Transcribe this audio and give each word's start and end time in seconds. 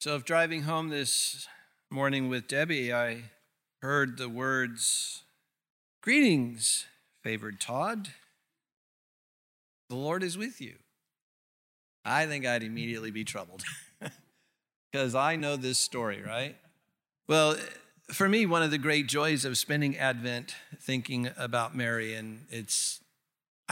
So, 0.00 0.16
if 0.16 0.24
driving 0.24 0.62
home 0.62 0.88
this 0.88 1.46
morning 1.90 2.30
with 2.30 2.48
Debbie, 2.48 2.90
I 2.90 3.24
heard 3.82 4.16
the 4.16 4.30
words, 4.30 5.24
Greetings, 6.00 6.86
favored 7.22 7.60
Todd. 7.60 8.08
The 9.90 9.96
Lord 9.96 10.22
is 10.22 10.38
with 10.38 10.58
you. 10.58 10.76
I 12.02 12.24
think 12.24 12.46
I'd 12.46 12.62
immediately 12.62 13.10
be 13.10 13.24
troubled 13.24 13.62
because 14.90 15.14
I 15.14 15.36
know 15.36 15.56
this 15.56 15.78
story, 15.78 16.22
right? 16.26 16.56
Well, 17.28 17.58
for 18.10 18.26
me, 18.26 18.46
one 18.46 18.62
of 18.62 18.70
the 18.70 18.78
great 18.78 19.06
joys 19.06 19.44
of 19.44 19.58
spending 19.58 19.98
Advent 19.98 20.54
thinking 20.80 21.28
about 21.36 21.76
Mary, 21.76 22.14
and 22.14 22.46
it's 22.48 23.00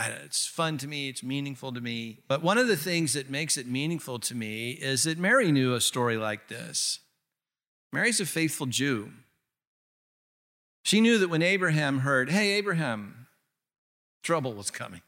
it's 0.07 0.45
fun 0.45 0.77
to 0.79 0.87
me, 0.87 1.09
it's 1.09 1.23
meaningful 1.23 1.73
to 1.73 1.81
me. 1.81 2.19
But 2.27 2.41
one 2.41 2.57
of 2.57 2.67
the 2.67 2.77
things 2.77 3.13
that 3.13 3.29
makes 3.29 3.57
it 3.57 3.67
meaningful 3.67 4.19
to 4.19 4.35
me 4.35 4.71
is 4.71 5.03
that 5.03 5.17
Mary 5.17 5.51
knew 5.51 5.73
a 5.73 5.81
story 5.81 6.17
like 6.17 6.47
this. 6.47 6.99
Mary's 7.91 8.19
a 8.19 8.25
faithful 8.25 8.67
Jew. 8.67 9.11
She 10.83 11.01
knew 11.01 11.17
that 11.17 11.29
when 11.29 11.41
Abraham 11.41 11.99
heard, 11.99 12.29
hey, 12.29 12.51
Abraham, 12.51 13.27
trouble 14.23 14.53
was 14.53 14.71
coming. 14.71 15.01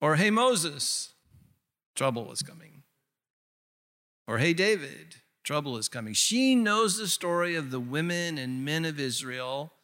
Or, 0.00 0.16
hey, 0.16 0.30
Moses, 0.30 1.12
trouble 1.94 2.24
was 2.24 2.42
coming. 2.42 2.82
Or, 4.26 4.38
hey, 4.38 4.54
David, 4.54 5.16
trouble 5.44 5.76
is 5.76 5.88
coming. 5.88 6.14
She 6.14 6.54
knows 6.54 6.96
the 6.96 7.08
story 7.08 7.54
of 7.54 7.70
the 7.70 7.80
women 7.80 8.38
and 8.38 8.64
men 8.64 8.84
of 8.84 8.98
Israel 8.98 9.74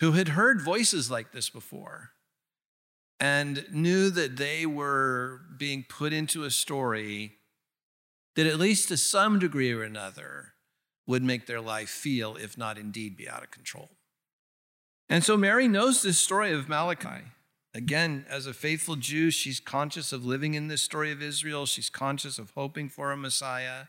who 0.00 0.12
had 0.12 0.28
heard 0.28 0.62
voices 0.62 1.10
like 1.10 1.32
this 1.32 1.48
before 1.48 2.12
and 3.20 3.64
knew 3.72 4.10
that 4.10 4.36
they 4.36 4.64
were 4.66 5.40
being 5.56 5.84
put 5.88 6.12
into 6.12 6.44
a 6.44 6.50
story 6.50 7.32
that, 8.36 8.46
at 8.46 8.58
least 8.58 8.88
to 8.88 8.96
some 8.96 9.38
degree 9.38 9.72
or 9.72 9.82
another, 9.82 10.54
would 11.06 11.22
make 11.22 11.46
their 11.46 11.60
life 11.60 11.88
feel, 11.88 12.36
if 12.36 12.56
not 12.56 12.78
indeed 12.78 13.16
be 13.16 13.28
out 13.28 13.42
of 13.42 13.50
control. 13.50 13.90
And 15.08 15.24
so 15.24 15.36
Mary 15.36 15.66
knows 15.66 16.02
this 16.02 16.18
story 16.18 16.52
of 16.52 16.68
Malachi. 16.68 17.24
Again, 17.74 18.26
as 18.28 18.46
a 18.46 18.54
faithful 18.54 18.96
Jew, 18.96 19.30
she's 19.30 19.60
conscious 19.60 20.12
of 20.12 20.24
living 20.24 20.54
in 20.54 20.68
this 20.68 20.82
story 20.82 21.10
of 21.10 21.22
Israel. 21.22 21.66
She's 21.66 21.90
conscious 21.90 22.38
of 22.38 22.52
hoping 22.54 22.88
for 22.88 23.10
a 23.10 23.16
Messiah. 23.16 23.84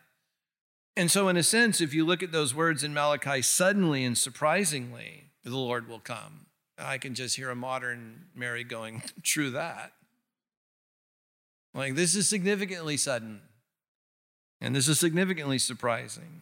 And 0.96 1.12
so, 1.12 1.28
in 1.30 1.38
a 1.38 1.44
sense, 1.44 1.80
if 1.80 1.94
you 1.94 2.06
look 2.06 2.24
at 2.24 2.32
those 2.32 2.56
words 2.56 2.84
in 2.84 2.94
Malachi, 2.94 3.42
suddenly 3.42 4.04
and 4.04 4.18
surprisingly, 4.18 5.32
the 5.44 5.56
Lord 5.56 5.88
will 5.88 6.00
come. 6.00 6.48
I 6.80 6.98
can 6.98 7.14
just 7.14 7.36
hear 7.36 7.50
a 7.50 7.56
modern 7.56 8.26
Mary 8.36 8.64
going, 8.64 9.04
True 9.24 9.52
that. 9.52 9.94
Like, 11.74 11.96
this 11.96 12.16
is 12.16 12.28
significantly 12.28 12.98
sudden. 12.98 13.42
And 14.62 14.76
this 14.76 14.88
is 14.88 15.00
significantly 15.00 15.60
surprising. 15.60 16.42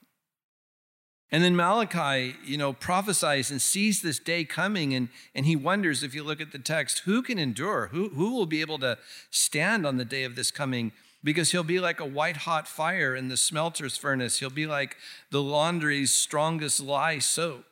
And 1.29 1.43
then 1.43 1.55
Malachi, 1.55 2.35
you 2.45 2.57
know, 2.57 2.71
prophesies 2.71 3.51
and 3.51 3.61
sees 3.61 4.01
this 4.01 4.17
day 4.17 4.45
coming, 4.45 4.93
and, 4.93 5.09
and 5.35 5.45
he 5.45 5.55
wonders, 5.55 6.01
if 6.01 6.15
you 6.15 6.23
look 6.23 6.39
at 6.39 6.53
the 6.53 6.59
text, 6.59 6.99
who 6.99 7.21
can 7.21 7.37
endure? 7.37 7.87
Who, 7.91 8.09
who 8.09 8.33
will 8.33 8.45
be 8.45 8.61
able 8.61 8.79
to 8.79 8.97
stand 9.29 9.85
on 9.85 9.97
the 9.97 10.05
day 10.05 10.23
of 10.23 10.35
this 10.35 10.51
coming? 10.51 10.93
Because 11.23 11.51
he'll 11.51 11.63
be 11.63 11.79
like 11.79 11.99
a 11.99 12.05
white 12.05 12.37
hot 12.37 12.67
fire 12.67 13.13
in 13.13 13.27
the 13.27 13.35
smelter's 13.35 13.97
furnace. 13.97 14.39
He'll 14.39 14.49
be 14.49 14.67
like 14.67 14.95
the 15.29 15.41
laundry's 15.41 16.11
strongest 16.11 16.79
lye 16.79 17.19
soap. 17.19 17.65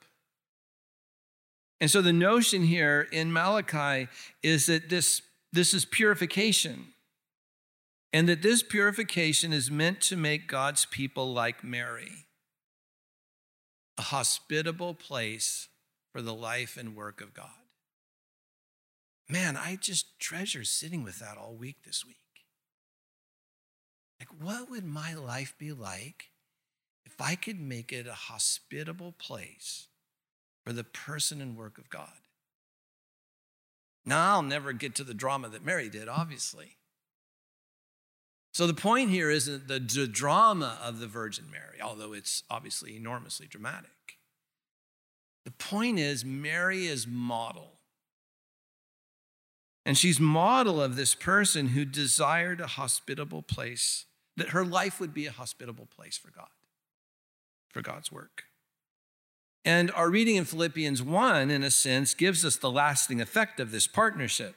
And 1.82 1.92
so 1.92 2.02
the 2.02 2.14
notion 2.14 2.64
here 2.64 3.08
in 3.12 3.34
Malachi 3.34 4.08
is 4.42 4.68
that 4.68 4.90
this, 4.90 5.22
this 5.52 5.74
is 5.74 5.86
purification. 5.86 6.88
And 8.14 8.30
that 8.30 8.42
this 8.42 8.64
purification 8.64 9.52
is 9.52 9.70
meant 9.70 10.00
to 10.02 10.16
make 10.16 10.48
God's 10.48 10.86
people 10.86 11.34
like 11.34 11.66
Mary, 11.66 12.28
a 13.98 14.04
hospitable 14.04 14.94
place 14.94 15.68
for 16.14 16.22
the 16.22 16.34
life 16.34 16.78
and 16.78 16.96
work 16.96 17.20
of 17.20 17.34
God. 17.34 17.50
Man, 19.28 19.58
I 19.58 19.76
just 19.76 20.18
treasure 20.18 20.64
sitting 20.64 21.04
with 21.04 21.20
that 21.20 21.38
all 21.38 21.56
week 21.56 21.84
this 21.84 22.06
week. 22.06 22.16
Like, 24.20 24.30
what 24.42 24.70
would 24.70 24.86
my 24.86 25.14
life 25.14 25.56
be 25.58 25.74
like 25.74 26.30
if 27.06 27.20
I 27.20 27.36
could 27.36 27.60
make 27.60 27.92
it 27.92 28.08
a 28.08 28.14
hospitable 28.14 29.12
place 29.12 29.88
for 30.66 30.74
the 30.74 30.84
person 30.84 31.42
and 31.42 31.56
work 31.56 31.78
of 31.78 31.90
God. 31.90 32.10
Now, 34.06 34.36
I'll 34.36 34.42
never 34.42 34.74
get 34.74 34.96
to 34.96 35.04
the 35.04 35.14
drama 35.14 35.50
that 35.50 35.66
Mary 35.66 35.90
did, 35.90 36.08
obviously. 36.08 36.78
So 38.54 38.68
the 38.68 38.74
point 38.74 39.10
here 39.10 39.30
isn't 39.30 39.68
the, 39.68 39.80
the 39.80 40.08
drama 40.08 40.80
of 40.84 41.00
the 41.00 41.08
Virgin 41.08 41.46
Mary, 41.52 41.82
although 41.82 42.14
it's 42.14 42.44
obviously 42.50 42.96
enormously 42.96 43.48
dramatic. 43.48 43.90
The 45.44 45.52
point 45.52 46.00
is, 46.00 46.24
Mary 46.24 46.88
is 46.88 47.06
model. 47.06 47.74
And 49.86 49.98
she's 49.98 50.20
model 50.20 50.82
of 50.82 50.96
this 50.96 51.14
person 51.14 51.68
who 51.70 51.86
desired 51.86 52.60
a 52.60 52.68
hospitable 52.68 53.44
place, 53.44 54.06
that 54.38 54.50
her 54.50 54.66
life 54.66 55.00
would 55.00 55.14
be 55.14 55.28
a 55.28 55.32
hospitable 55.32 55.88
place 55.96 56.18
for 56.18 56.32
God, 56.32 56.48
for 57.70 57.82
God's 57.82 58.12
work. 58.12 58.46
And 59.66 59.92
our 59.92 60.12
reading 60.12 60.36
in 60.36 60.46
Philippians 60.46 61.02
1, 61.02 61.50
in 61.50 61.64
a 61.64 61.72
sense, 61.72 62.14
gives 62.14 62.46
us 62.46 62.56
the 62.56 62.70
lasting 62.70 63.20
effect 63.20 63.60
of 63.60 63.72
this 63.72 63.88
partnership. 63.88 64.56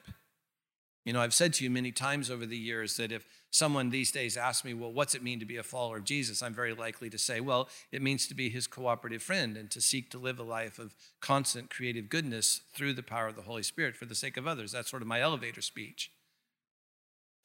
You 1.06 1.14
know, 1.14 1.22
I've 1.22 1.32
said 1.32 1.54
to 1.54 1.64
you 1.64 1.70
many 1.70 1.90
times 1.90 2.30
over 2.30 2.44
the 2.44 2.58
years 2.58 2.98
that 2.98 3.10
if 3.10 3.26
someone 3.50 3.88
these 3.88 4.12
days 4.12 4.36
asks 4.36 4.62
me, 4.62 4.74
well, 4.74 4.92
what's 4.92 5.14
it 5.14 5.22
mean 5.22 5.40
to 5.40 5.46
be 5.46 5.56
a 5.56 5.62
follower 5.62 5.96
of 5.96 6.04
Jesus? 6.04 6.42
I'm 6.42 6.52
very 6.52 6.74
likely 6.74 7.08
to 7.08 7.16
say, 7.16 7.40
well, 7.40 7.70
it 7.90 8.02
means 8.02 8.26
to 8.26 8.34
be 8.34 8.50
his 8.50 8.66
cooperative 8.66 9.22
friend 9.22 9.56
and 9.56 9.70
to 9.70 9.80
seek 9.80 10.10
to 10.10 10.18
live 10.18 10.38
a 10.38 10.42
life 10.42 10.78
of 10.78 10.94
constant 11.22 11.70
creative 11.70 12.10
goodness 12.10 12.60
through 12.74 12.92
the 12.92 13.02
power 13.02 13.28
of 13.28 13.36
the 13.36 13.42
Holy 13.42 13.62
Spirit 13.62 13.96
for 13.96 14.04
the 14.04 14.14
sake 14.14 14.36
of 14.36 14.46
others. 14.46 14.72
That's 14.72 14.90
sort 14.90 15.00
of 15.00 15.08
my 15.08 15.22
elevator 15.22 15.62
speech. 15.62 16.12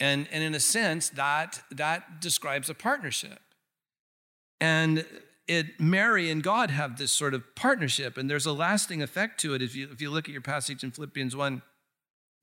And, 0.01 0.27
and 0.33 0.43
in 0.43 0.53
a 0.53 0.59
sense, 0.59 1.07
that, 1.11 1.61
that 1.71 2.19
describes 2.19 2.69
a 2.69 2.73
partnership. 2.73 3.39
And 4.59 5.05
it 5.47 5.79
Mary 5.79 6.29
and 6.29 6.41
God 6.41 6.71
have 6.71 6.97
this 6.97 7.11
sort 7.11 7.33
of 7.33 7.55
partnership, 7.55 8.17
and 8.17 8.29
there's 8.29 8.45
a 8.45 8.53
lasting 8.53 9.01
effect 9.01 9.39
to 9.41 9.53
it. 9.53 9.61
If 9.61 9.75
you 9.75 9.89
if 9.91 10.01
you 10.01 10.09
look 10.09 10.27
at 10.27 10.31
your 10.31 10.41
passage 10.41 10.83
in 10.83 10.91
Philippians 10.91 11.35
1, 11.35 11.61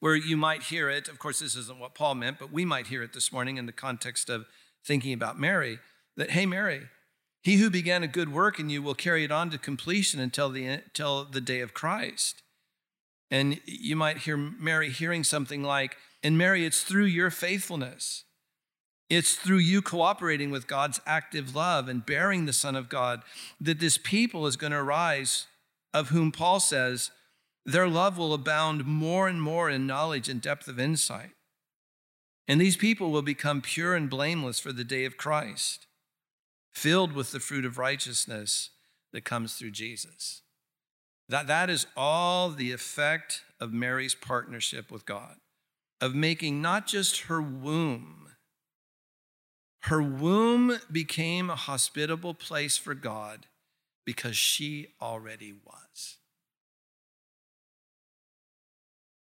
where 0.00 0.16
you 0.16 0.36
might 0.36 0.64
hear 0.64 0.90
it, 0.90 1.08
of 1.08 1.18
course, 1.18 1.40
this 1.40 1.56
isn't 1.56 1.78
what 1.78 1.94
Paul 1.94 2.14
meant, 2.14 2.38
but 2.38 2.52
we 2.52 2.64
might 2.64 2.88
hear 2.88 3.02
it 3.02 3.12
this 3.12 3.32
morning 3.32 3.56
in 3.56 3.66
the 3.66 3.72
context 3.72 4.28
of 4.28 4.46
thinking 4.84 5.12
about 5.12 5.38
Mary, 5.38 5.78
that 6.16 6.30
hey, 6.30 6.46
Mary, 6.46 6.88
he 7.42 7.56
who 7.56 7.70
began 7.70 8.02
a 8.02 8.08
good 8.08 8.32
work 8.32 8.58
in 8.58 8.68
you 8.68 8.82
will 8.82 8.94
carry 8.94 9.24
it 9.24 9.32
on 9.32 9.50
to 9.50 9.58
completion 9.58 10.20
until 10.20 10.50
the 10.50 10.66
until 10.66 11.24
the 11.24 11.40
day 11.40 11.60
of 11.60 11.74
Christ. 11.74 12.42
And 13.30 13.60
you 13.64 13.94
might 13.94 14.18
hear 14.18 14.36
Mary 14.36 14.90
hearing 14.90 15.22
something 15.22 15.62
like, 15.62 15.96
and 16.22 16.36
Mary, 16.36 16.66
it's 16.66 16.82
through 16.82 17.04
your 17.04 17.30
faithfulness 17.30 18.24
it's 19.10 19.34
through 19.34 19.58
you 19.58 19.82
cooperating 19.82 20.52
with 20.52 20.68
God's 20.68 21.00
active 21.04 21.56
love 21.56 21.88
and 21.88 22.06
bearing 22.06 22.46
the 22.46 22.52
Son 22.52 22.76
of 22.76 22.88
God 22.88 23.22
that 23.60 23.80
this 23.80 23.98
people 23.98 24.46
is 24.46 24.56
going 24.56 24.70
to 24.70 24.78
arise, 24.78 25.48
of 25.92 26.10
whom 26.10 26.30
Paul 26.30 26.60
says, 26.60 27.10
their 27.66 27.88
love 27.88 28.16
will 28.16 28.32
abound 28.32 28.86
more 28.86 29.28
and 29.28 29.42
more 29.42 29.68
in 29.68 29.86
knowledge 29.86 30.28
and 30.28 30.40
depth 30.40 30.68
of 30.68 30.78
insight. 30.78 31.32
And 32.46 32.60
these 32.60 32.76
people 32.76 33.10
will 33.10 33.22
become 33.22 33.60
pure 33.60 33.94
and 33.94 34.08
blameless 34.08 34.60
for 34.60 34.72
the 34.72 34.84
day 34.84 35.04
of 35.04 35.16
Christ, 35.16 35.86
filled 36.72 37.12
with 37.12 37.32
the 37.32 37.40
fruit 37.40 37.64
of 37.64 37.78
righteousness 37.78 38.70
that 39.12 39.24
comes 39.24 39.54
through 39.54 39.72
Jesus. 39.72 40.42
That, 41.28 41.48
that 41.48 41.68
is 41.68 41.86
all 41.96 42.50
the 42.50 42.72
effect 42.72 43.42
of 43.60 43.72
Mary's 43.72 44.14
partnership 44.14 44.90
with 44.90 45.04
God, 45.04 45.36
of 46.00 46.14
making 46.14 46.62
not 46.62 46.86
just 46.86 47.22
her 47.22 47.42
womb 47.42 48.29
her 49.84 50.02
womb 50.02 50.78
became 50.92 51.48
a 51.48 51.56
hospitable 51.56 52.34
place 52.34 52.76
for 52.76 52.94
God 52.94 53.46
because 54.04 54.36
she 54.36 54.88
already 55.00 55.52
was. 55.52 56.16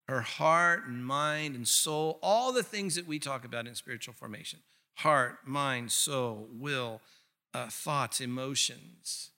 Her 0.08 0.22
heart 0.22 0.86
and 0.88 1.06
mind 1.06 1.56
and 1.56 1.68
soul, 1.68 2.20
all 2.22 2.54
the 2.54 2.64
things 2.64 2.96
that 2.96 3.08
we 3.08 3.20
talk 3.20 3.44
about 3.44 3.68
in 3.68 3.76
spiritual 3.76 4.14
formation 4.14 4.60
heart, 5.00 5.40
mind, 5.46 5.92
soul, 5.92 6.48
will, 6.54 7.02
uh, 7.54 7.68
thoughts, 7.68 8.22
emotions. 8.22 9.32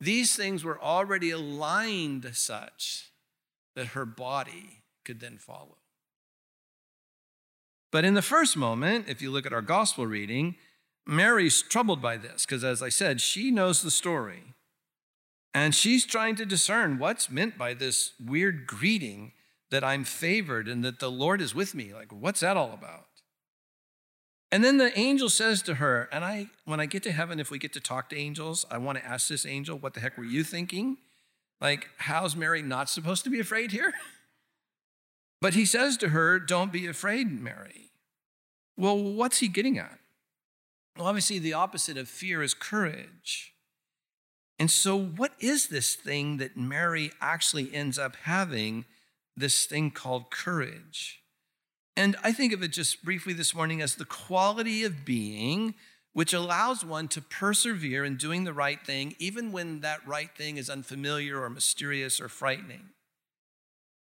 These 0.00 0.36
things 0.36 0.62
were 0.62 0.78
already 0.78 1.30
aligned 1.30 2.28
such 2.34 3.10
that 3.74 3.88
her 3.88 4.04
body 4.04 4.82
could 5.04 5.20
then 5.20 5.38
follow. 5.38 5.78
But 7.96 8.04
in 8.04 8.12
the 8.12 8.20
first 8.20 8.58
moment, 8.58 9.06
if 9.08 9.22
you 9.22 9.30
look 9.30 9.46
at 9.46 9.54
our 9.54 9.62
gospel 9.62 10.06
reading, 10.06 10.56
Mary's 11.06 11.62
troubled 11.62 12.02
by 12.02 12.18
this 12.18 12.44
because, 12.44 12.62
as 12.62 12.82
I 12.82 12.90
said, 12.90 13.22
she 13.22 13.50
knows 13.50 13.80
the 13.80 13.90
story. 13.90 14.42
And 15.54 15.74
she's 15.74 16.04
trying 16.04 16.36
to 16.36 16.44
discern 16.44 16.98
what's 16.98 17.30
meant 17.30 17.56
by 17.56 17.72
this 17.72 18.12
weird 18.22 18.66
greeting 18.66 19.32
that 19.70 19.82
I'm 19.82 20.04
favored 20.04 20.68
and 20.68 20.84
that 20.84 21.00
the 21.00 21.10
Lord 21.10 21.40
is 21.40 21.54
with 21.54 21.74
me. 21.74 21.94
Like, 21.94 22.12
what's 22.12 22.40
that 22.40 22.58
all 22.58 22.74
about? 22.74 23.06
And 24.52 24.62
then 24.62 24.76
the 24.76 24.92
angel 24.98 25.30
says 25.30 25.62
to 25.62 25.76
her, 25.76 26.10
and 26.12 26.22
I, 26.22 26.48
when 26.66 26.80
I 26.80 26.84
get 26.84 27.02
to 27.04 27.12
heaven, 27.12 27.40
if 27.40 27.50
we 27.50 27.58
get 27.58 27.72
to 27.72 27.80
talk 27.80 28.10
to 28.10 28.18
angels, 28.18 28.66
I 28.70 28.76
want 28.76 28.98
to 28.98 29.06
ask 29.06 29.28
this 29.28 29.46
angel, 29.46 29.78
what 29.78 29.94
the 29.94 30.00
heck 30.00 30.18
were 30.18 30.24
you 30.24 30.44
thinking? 30.44 30.98
Like, 31.62 31.88
how's 31.96 32.36
Mary 32.36 32.60
not 32.60 32.90
supposed 32.90 33.24
to 33.24 33.30
be 33.30 33.40
afraid 33.40 33.72
here? 33.72 33.94
But 35.46 35.54
he 35.54 35.64
says 35.64 35.96
to 35.98 36.08
her, 36.08 36.40
Don't 36.40 36.72
be 36.72 36.88
afraid, 36.88 37.40
Mary. 37.40 37.92
Well, 38.76 39.00
what's 39.00 39.38
he 39.38 39.46
getting 39.46 39.78
at? 39.78 40.00
Well, 40.98 41.06
obviously, 41.06 41.38
the 41.38 41.52
opposite 41.52 41.96
of 41.96 42.08
fear 42.08 42.42
is 42.42 42.52
courage. 42.52 43.54
And 44.58 44.68
so, 44.68 44.98
what 44.98 45.34
is 45.38 45.68
this 45.68 45.94
thing 45.94 46.38
that 46.38 46.56
Mary 46.56 47.12
actually 47.20 47.72
ends 47.72 47.96
up 47.96 48.16
having, 48.24 48.86
this 49.36 49.66
thing 49.66 49.92
called 49.92 50.32
courage? 50.32 51.20
And 51.96 52.16
I 52.24 52.32
think 52.32 52.52
of 52.52 52.64
it 52.64 52.72
just 52.72 53.04
briefly 53.04 53.32
this 53.32 53.54
morning 53.54 53.80
as 53.80 53.94
the 53.94 54.04
quality 54.04 54.82
of 54.82 55.04
being 55.04 55.76
which 56.12 56.32
allows 56.32 56.84
one 56.84 57.06
to 57.06 57.22
persevere 57.22 58.04
in 58.04 58.16
doing 58.16 58.42
the 58.42 58.52
right 58.52 58.84
thing, 58.84 59.14
even 59.20 59.52
when 59.52 59.78
that 59.82 60.04
right 60.08 60.36
thing 60.36 60.56
is 60.56 60.68
unfamiliar 60.68 61.40
or 61.40 61.48
mysterious 61.48 62.20
or 62.20 62.28
frightening. 62.28 62.88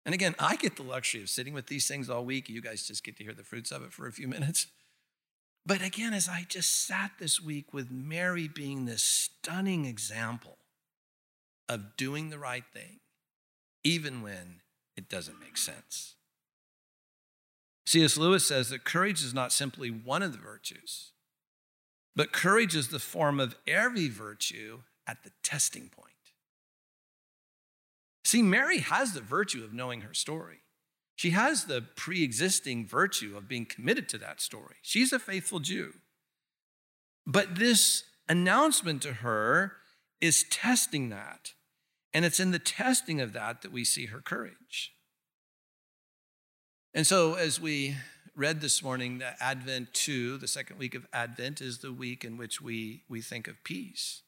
And 0.05 0.15
again, 0.15 0.35
I 0.39 0.56
get 0.56 0.77
the 0.77 0.83
luxury 0.83 1.23
of 1.23 1.31
sitting 1.31 1.55
with 1.55 1.67
these 1.67 1.89
things 1.89 2.11
all 2.11 2.25
week. 2.25 2.49
You 2.49 2.61
guys 2.61 2.87
just 2.87 3.05
get 3.05 3.17
to 3.17 3.25
hear 3.25 3.33
the 3.33 3.43
fruits 3.43 3.71
of 3.71 3.83
it 3.83 3.93
for 3.93 4.06
a 4.06 4.12
few 4.12 4.29
minutes. 4.37 4.67
But 5.67 5.83
again, 5.83 6.12
as 6.12 6.29
I 6.29 6.45
just 6.47 6.87
sat 6.87 7.12
this 7.19 7.41
week 7.41 7.73
with 7.73 7.91
Mary 7.91 8.49
being 8.49 8.85
this 8.85 9.03
stunning 9.03 9.87
example 9.87 10.59
of 11.69 11.97
doing 11.97 12.29
the 12.29 12.39
right 12.39 12.65
thing, 12.73 13.01
even 13.83 14.21
when 14.21 14.61
it 14.97 15.09
doesn't 15.09 15.41
make 15.41 15.56
sense. 15.56 16.17
C.S. 17.87 18.17
Lewis 18.17 18.47
says 18.47 18.71
that 18.71 18.85
courage 18.85 19.23
is 19.23 19.35
not 19.35 19.53
simply 19.53 19.91
one 19.91 20.23
of 20.23 20.33
the 20.33 20.39
virtues, 20.39 21.12
but 22.17 22.33
courage 22.33 22.75
is 22.75 22.89
the 22.89 22.99
form 22.99 23.41
of 23.41 23.56
every 23.67 24.09
virtue 24.09 24.81
at 25.06 25.23
the 25.23 25.31
testing 25.43 25.89
point. 25.89 26.13
See, 28.34 28.42
Mary 28.42 28.78
has 28.78 29.12
the 29.12 29.20
virtue 29.20 29.62
of 29.62 29.72
knowing 29.72 30.00
her 30.00 30.12
story. 30.12 30.62
She 31.14 31.31
has 31.31 31.66
the 31.66 31.82
pre 31.94 32.25
existing 32.25 32.84
virtue 32.84 33.36
of 33.36 33.46
being 33.46 33.64
committed 33.64 34.08
to 34.08 34.19
that 34.19 34.40
story. 34.40 34.75
She's 34.82 35.12
a 35.12 35.20
faithful 35.20 35.60
Jew. 35.60 35.92
But 37.25 37.54
this 37.54 38.02
announcement 38.28 39.02
to 39.02 39.12
her 39.12 39.75
is 40.20 40.44
testing 40.50 41.10
that. 41.10 41.52
And 42.12 42.25
it's 42.25 42.40
in 42.40 42.50
the 42.50 42.58
testing 42.58 43.20
of 43.20 43.34
that 43.34 43.62
that 43.62 43.70
we 43.70 43.84
see 43.84 44.06
her 44.06 44.20
courage. 44.20 44.94
And 46.92 47.06
so, 47.06 47.34
as 47.34 47.60
we 47.60 47.94
read 48.34 48.60
this 48.60 48.82
morning, 48.82 49.19
that 49.19 49.36
Advent 49.38 49.94
2, 49.94 50.38
the 50.38 50.48
second 50.48 50.81
week 50.81 50.96
of 50.96 51.06
Advent, 51.12 51.60
is 51.60 51.78
the 51.78 51.92
week 51.92 52.25
in 52.25 52.36
which 52.36 52.60
we, 52.60 53.04
we 53.08 53.20
think 53.20 53.46
of 53.46 53.62
peace. 53.62 54.22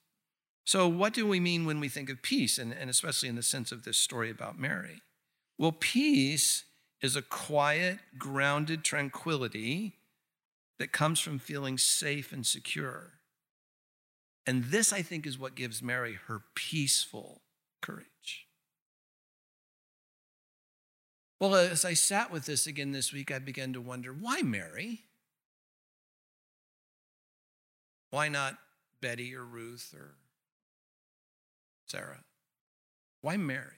So, 0.66 0.88
what 0.88 1.14
do 1.14 1.28
we 1.28 1.38
mean 1.38 1.64
when 1.64 1.78
we 1.78 1.88
think 1.88 2.10
of 2.10 2.22
peace, 2.22 2.58
and, 2.58 2.72
and 2.72 2.90
especially 2.90 3.28
in 3.28 3.36
the 3.36 3.42
sense 3.42 3.70
of 3.70 3.84
this 3.84 3.96
story 3.96 4.30
about 4.30 4.58
Mary? 4.58 5.00
Well, 5.56 5.70
peace 5.72 6.64
is 7.00 7.14
a 7.14 7.22
quiet, 7.22 8.00
grounded 8.18 8.82
tranquility 8.82 9.94
that 10.80 10.90
comes 10.90 11.20
from 11.20 11.38
feeling 11.38 11.78
safe 11.78 12.32
and 12.32 12.44
secure. 12.44 13.12
And 14.44 14.64
this, 14.64 14.92
I 14.92 15.02
think, 15.02 15.24
is 15.24 15.38
what 15.38 15.54
gives 15.54 15.82
Mary 15.82 16.18
her 16.26 16.42
peaceful 16.56 17.42
courage. 17.80 18.46
Well, 21.40 21.54
as 21.54 21.84
I 21.84 21.94
sat 21.94 22.32
with 22.32 22.46
this 22.46 22.66
again 22.66 22.90
this 22.90 23.12
week, 23.12 23.30
I 23.30 23.38
began 23.38 23.72
to 23.74 23.80
wonder 23.80 24.12
why 24.12 24.42
Mary? 24.42 25.02
Why 28.10 28.28
not 28.28 28.58
Betty 29.00 29.34
or 29.34 29.44
Ruth 29.44 29.94
or 29.96 30.16
Sarah? 31.86 32.22
Why 33.22 33.36
Mary? 33.36 33.76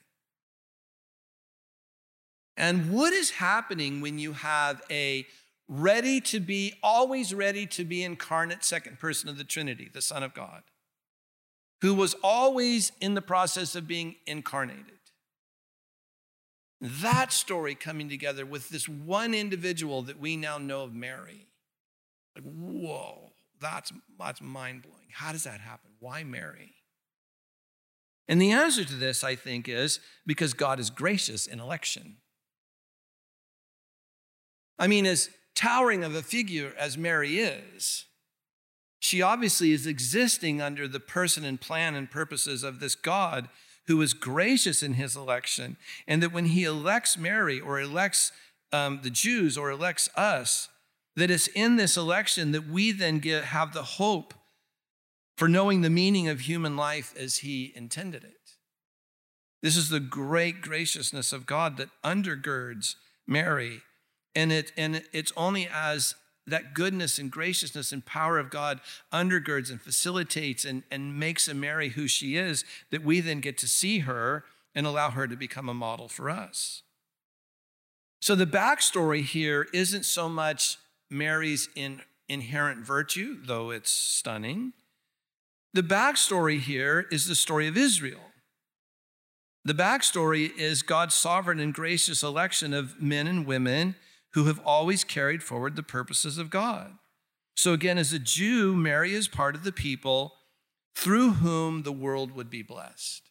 And 2.57 2.91
what 2.91 3.13
is 3.13 3.31
happening 3.31 4.01
when 4.01 4.19
you 4.19 4.33
have 4.33 4.83
a 4.91 5.27
ready 5.69 6.21
to 6.23 6.41
be, 6.41 6.75
always 6.83 7.33
ready 7.33 7.67
to 7.67 7.85
be 7.85 8.03
incarnate 8.03 8.65
second 8.65 8.99
person 8.99 9.29
of 9.29 9.39
the 9.39 9.45
Trinity, 9.45 9.89
the 9.93 10.03
Son 10.03 10.23
of 10.23 10.35
God, 10.35 10.63
who 11.83 11.95
was 11.95 12.17
always 12.23 12.91
in 13.01 13.15
the 13.15 13.23
process 13.23 13.77
of 13.77 13.87
being 13.87 14.17
incarnated? 14.27 14.99
That 16.81 17.33
story 17.33 17.75
coming 17.75 18.09
together 18.09 18.45
with 18.47 18.71
this 18.71 18.89
one 18.89 19.35
individual 19.35 20.03
that 20.03 20.19
we 20.19 20.37
now 20.37 20.59
know 20.59 20.83
of 20.83 20.95
Mary. 20.95 21.47
Like, 22.35 22.45
whoa, 22.45 23.33
that's, 23.61 23.93
that's 24.19 24.41
mind 24.41 24.83
blowing. 24.83 25.09
How 25.13 25.33
does 25.33 25.45
that 25.45 25.61
happen? 25.61 25.91
Why 26.01 26.25
Mary? 26.25 26.75
And 28.29 28.41
the 28.41 28.53
answer 28.53 28.85
to 28.85 28.95
this, 28.95 29.25
I 29.25 29.35
think, 29.35 29.69
is 29.69 30.01
because 30.27 30.53
God 30.53 30.79
is 30.79 30.91
gracious 30.91 31.47
in 31.47 31.61
election. 31.61 32.19
I 34.79 34.87
mean, 34.87 35.07
as 35.07 35.31
towering 35.55 36.05
of 36.05 36.15
a 36.15 36.23
figure 36.23 36.75
as 36.79 36.99
Mary 36.99 37.39
is, 37.39 38.05
she 39.01 39.23
obviously 39.23 39.73
is 39.73 39.87
existing 39.87 40.61
under 40.61 40.87
the 40.87 41.01
person 41.01 41.45
and 41.45 41.61
plan 41.61 41.95
and 41.95 42.11
purposes 42.11 42.63
of 42.63 42.81
this 42.81 42.95
God 42.95 43.49
who 43.87 44.01
is 44.03 44.13
gracious 44.13 44.83
in 44.83 44.95
his 44.95 45.17
election. 45.17 45.77
And 46.07 46.23
that 46.23 46.33
when 46.33 46.47
he 46.47 46.65
elects 46.65 47.17
Mary 47.17 47.59
or 47.59 47.81
elects 47.81 48.33
um, 48.73 49.01
the 49.03 49.11
Jews 49.11 49.57
or 49.57 49.71
elects 49.71 50.11
us, 50.15 50.69
that 51.17 51.31
it's 51.31 51.49
in 51.49 51.77
this 51.77 51.97
election 51.97 52.53
that 52.53 52.69
we 52.69 52.93
then 52.93 53.19
get, 53.19 53.45
have 53.45 53.73
the 53.73 53.83
hope 53.83 54.35
for 55.39 55.49
knowing 55.49 55.83
the 55.83 55.89
meaning 55.89 56.27
of 56.27 56.41
human 56.41 56.77
life 56.77 57.15
as 57.17 57.39
He 57.39 57.73
intended 57.77 58.25
it. 58.25 58.57
This 59.63 59.77
is 59.77 59.89
the 59.89 60.01
great 60.01 60.61
graciousness 60.61 61.33
of 61.33 61.47
God 61.47 61.77
that 61.77 61.91
undergirds 62.05 62.97
Mary. 63.25 63.83
And, 64.35 64.51
it, 64.51 64.73
and 64.77 65.05
it's 65.13 65.33
only 65.37 65.69
as 65.73 66.17
that 66.49 66.75
goodness 66.75 67.21
and 67.21 67.31
graciousness 67.31 67.93
and 67.93 68.05
power 68.05 68.41
of 68.41 68.51
God 68.51 68.81
undergirds 69.13 69.71
and 69.71 69.81
facilitates 69.81 70.65
and, 70.65 70.83
and 70.91 71.17
makes 71.21 71.47
a 71.47 71.55
Mary 71.55 71.91
who 71.91 72.09
she 72.09 72.37
is 72.37 72.65
that 72.91 73.05
we 73.05 73.21
then 73.21 73.39
get 73.39 73.57
to 73.59 73.69
see 73.69 74.01
her 74.01 74.45
and 74.75 74.89
allow 74.89 75.11
her 75.11 75.29
to 75.29 75.37
become 75.37 75.69
a 75.69 75.75
model 75.75 76.09
for 76.09 76.29
us. 76.29 76.83
So 78.21 78.35
the 78.35 78.45
backstory 78.45 79.23
here 79.23 79.69
isn't 79.73 80.05
so 80.05 80.29
much 80.29 80.79
Mary's 81.09 81.69
in, 81.77 82.03
inherent 82.29 82.85
virtue, 82.85 83.37
though 83.41 83.71
it's 83.71 83.93
stunning. 83.93 84.73
The 85.75 85.83
backstory 85.83 86.61
here 86.61 87.07
is 87.11 87.27
the 87.27 87.35
story 87.35 87.67
of 87.67 87.77
Israel. 87.77 88.21
The 89.65 89.75
backstory 89.75 90.57
is 90.57 90.83
God's 90.83 91.15
sovereign 91.15 91.61
and 91.61 91.75
gracious 91.75 92.23
election 92.23 92.73
of 92.73 93.03
men 93.03 93.27
and 93.27 93.45
women 93.45 93.97
who 94.33 94.45
have 94.45 94.61
always 94.65 95.05
carried 95.05 95.43
forward 95.43 95.77
the 95.77 95.83
purposes 95.83 96.39
of 96.39 96.49
God. 96.49 96.93
So, 97.57 97.73
again, 97.73 97.99
as 97.99 98.13
a 98.13 98.19
Jew, 98.19 98.75
Mary 98.75 99.15
is 99.15 99.29
part 99.29 99.55
of 99.55 99.65
the 99.65 99.73
people 99.73 100.35
through 100.95 101.33
whom 101.33 101.83
the 101.83 101.93
world 101.93 102.33
would 102.33 102.49
be 102.49 102.63
blessed. 102.63 103.31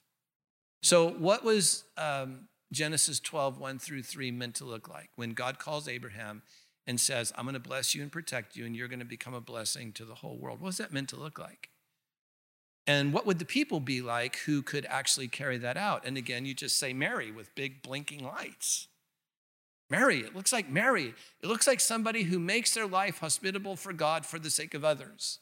So, 0.84 1.10
what 1.10 1.44
was 1.44 1.86
um, 1.98 2.50
Genesis 2.72 3.20
12, 3.20 3.58
1 3.58 3.80
through 3.80 4.04
3 4.04 4.32
meant 4.32 4.56
to 4.56 4.66
look 4.66 4.90
like 4.90 5.10
when 5.16 5.32
God 5.32 5.60
calls 5.60 5.88
Abraham 5.88 6.44
and 6.86 7.00
says, 7.00 7.34
I'm 7.36 7.46
going 7.46 7.54
to 7.54 7.60
bless 7.60 7.96
you 7.96 8.02
and 8.02 8.12
protect 8.12 8.56
you, 8.56 8.66
and 8.66 8.76
you're 8.76 8.88
going 8.88 9.00
to 9.00 9.06
become 9.06 9.34
a 9.34 9.42
blessing 9.42 9.92
to 9.94 10.06
the 10.06 10.16
whole 10.16 10.38
world? 10.38 10.60
What 10.60 10.68
was 10.68 10.78
that 10.78 10.94
meant 10.94 11.10
to 11.10 11.16
look 11.16 11.40
like? 11.40 11.70
And 12.88 13.12
what 13.12 13.26
would 13.26 13.38
the 13.38 13.46
people 13.46 13.82
be 13.82 14.02
like 14.02 14.38
who 14.46 14.62
could 14.62 14.86
actually 14.90 15.28
carry 15.28 15.58
that 15.58 15.76
out? 15.76 16.06
And 16.06 16.18
again, 16.18 16.46
you 16.46 16.54
just 16.54 16.80
say 16.80 16.94
Mary 16.94 17.32
with 17.32 17.54
big 17.54 17.84
blinking 17.84 18.24
lights. 18.24 18.88
Mary, 19.90 20.20
it 20.20 20.34
looks 20.36 20.54
like 20.54 20.70
Mary. 20.70 21.14
It 21.42 21.48
looks 21.48 21.68
like 21.68 21.82
somebody 21.82 22.24
who 22.24 22.40
makes 22.40 22.74
their 22.74 22.88
life 22.88 23.20
hospitable 23.20 23.76
for 23.76 23.92
God 23.92 24.26
for 24.26 24.40
the 24.40 24.50
sake 24.50 24.74
of 24.74 24.86
others. 24.86 25.40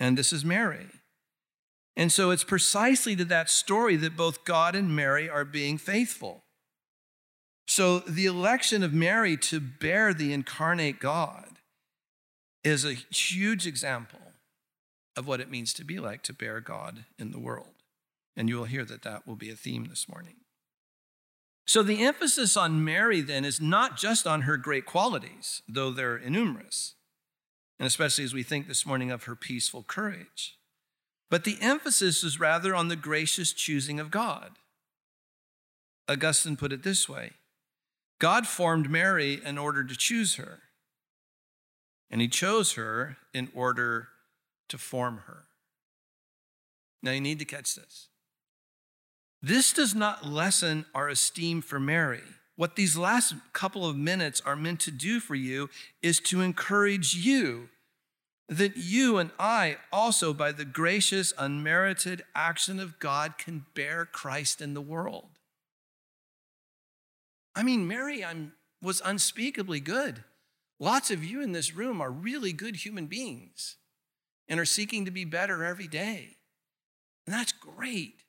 And 0.00 0.16
this 0.16 0.32
is 0.32 0.44
Mary. 0.44 0.86
And 1.94 2.10
so 2.10 2.30
it's 2.30 2.44
precisely 2.44 3.14
to 3.16 3.24
that 3.26 3.50
story 3.50 3.96
that 3.96 4.16
both 4.16 4.44
God 4.44 4.74
and 4.74 4.96
Mary 4.96 5.28
are 5.28 5.44
being 5.44 5.76
faithful. 5.76 6.44
So 7.68 8.00
the 8.00 8.26
election 8.26 8.82
of 8.82 8.94
Mary 8.94 9.36
to 9.36 9.60
bear 9.60 10.14
the 10.14 10.32
incarnate 10.32 11.00
God 11.00 11.58
is 12.64 12.84
a 12.84 12.94
huge 12.94 13.66
example 13.66 14.21
of 15.16 15.26
what 15.26 15.40
it 15.40 15.50
means 15.50 15.72
to 15.74 15.84
be 15.84 15.98
like 15.98 16.22
to 16.22 16.32
bear 16.32 16.60
God 16.60 17.04
in 17.18 17.30
the 17.30 17.38
world. 17.38 17.74
And 18.36 18.48
you 18.48 18.56
will 18.56 18.64
hear 18.64 18.84
that 18.84 19.02
that 19.02 19.26
will 19.26 19.36
be 19.36 19.50
a 19.50 19.56
theme 19.56 19.86
this 19.86 20.08
morning. 20.08 20.36
So 21.66 21.82
the 21.82 22.02
emphasis 22.04 22.56
on 22.56 22.84
Mary 22.84 23.20
then 23.20 23.44
is 23.44 23.60
not 23.60 23.96
just 23.96 24.26
on 24.26 24.42
her 24.42 24.56
great 24.56 24.86
qualities, 24.86 25.62
though 25.68 25.90
they're 25.90 26.16
innumerous, 26.16 26.94
and 27.78 27.86
especially 27.86 28.24
as 28.24 28.34
we 28.34 28.42
think 28.42 28.66
this 28.66 28.84
morning 28.84 29.10
of 29.10 29.24
her 29.24 29.36
peaceful 29.36 29.82
courage. 29.82 30.56
But 31.30 31.44
the 31.44 31.58
emphasis 31.60 32.24
is 32.24 32.40
rather 32.40 32.74
on 32.74 32.88
the 32.88 32.96
gracious 32.96 33.52
choosing 33.52 34.00
of 34.00 34.10
God. 34.10 34.52
Augustine 36.08 36.56
put 36.56 36.72
it 36.72 36.82
this 36.82 37.08
way 37.08 37.32
God 38.18 38.46
formed 38.46 38.90
Mary 38.90 39.40
in 39.44 39.56
order 39.56 39.82
to 39.82 39.96
choose 39.96 40.34
her. 40.36 40.60
And 42.10 42.20
he 42.20 42.28
chose 42.28 42.74
her 42.74 43.16
in 43.32 43.50
order 43.54 44.08
to 44.72 44.78
form 44.78 45.20
her. 45.26 45.44
Now 47.02 47.10
you 47.10 47.20
need 47.20 47.38
to 47.40 47.44
catch 47.44 47.74
this. 47.74 48.08
This 49.42 49.74
does 49.74 49.94
not 49.94 50.26
lessen 50.26 50.86
our 50.94 51.10
esteem 51.10 51.60
for 51.60 51.78
Mary. 51.78 52.22
What 52.56 52.74
these 52.74 52.96
last 52.96 53.34
couple 53.52 53.86
of 53.86 53.98
minutes 53.98 54.40
are 54.46 54.56
meant 54.56 54.80
to 54.80 54.90
do 54.90 55.20
for 55.20 55.34
you 55.34 55.68
is 56.00 56.20
to 56.20 56.40
encourage 56.40 57.14
you 57.14 57.68
that 58.48 58.78
you 58.78 59.18
and 59.18 59.30
I 59.38 59.76
also, 59.92 60.32
by 60.32 60.52
the 60.52 60.64
gracious, 60.64 61.34
unmerited 61.36 62.22
action 62.34 62.80
of 62.80 62.98
God, 62.98 63.36
can 63.36 63.66
bear 63.74 64.06
Christ 64.06 64.62
in 64.62 64.72
the 64.72 64.80
world. 64.80 65.28
I 67.54 67.62
mean, 67.62 67.86
Mary 67.86 68.24
I'm, 68.24 68.52
was 68.80 69.02
unspeakably 69.04 69.80
good. 69.80 70.24
Lots 70.80 71.10
of 71.10 71.22
you 71.22 71.42
in 71.42 71.52
this 71.52 71.74
room 71.74 72.00
are 72.00 72.10
really 72.10 72.54
good 72.54 72.76
human 72.76 73.04
beings 73.04 73.76
and 74.52 74.60
are 74.60 74.66
seeking 74.66 75.06
to 75.06 75.10
be 75.10 75.24
better 75.24 75.64
every 75.64 75.88
day. 75.88 76.36
And 77.26 77.32
that's 77.32 77.52
great. 77.52 78.22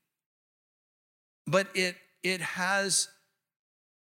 But 1.45 1.67
it, 1.75 1.97
it 2.23 2.39
has 2.39 3.09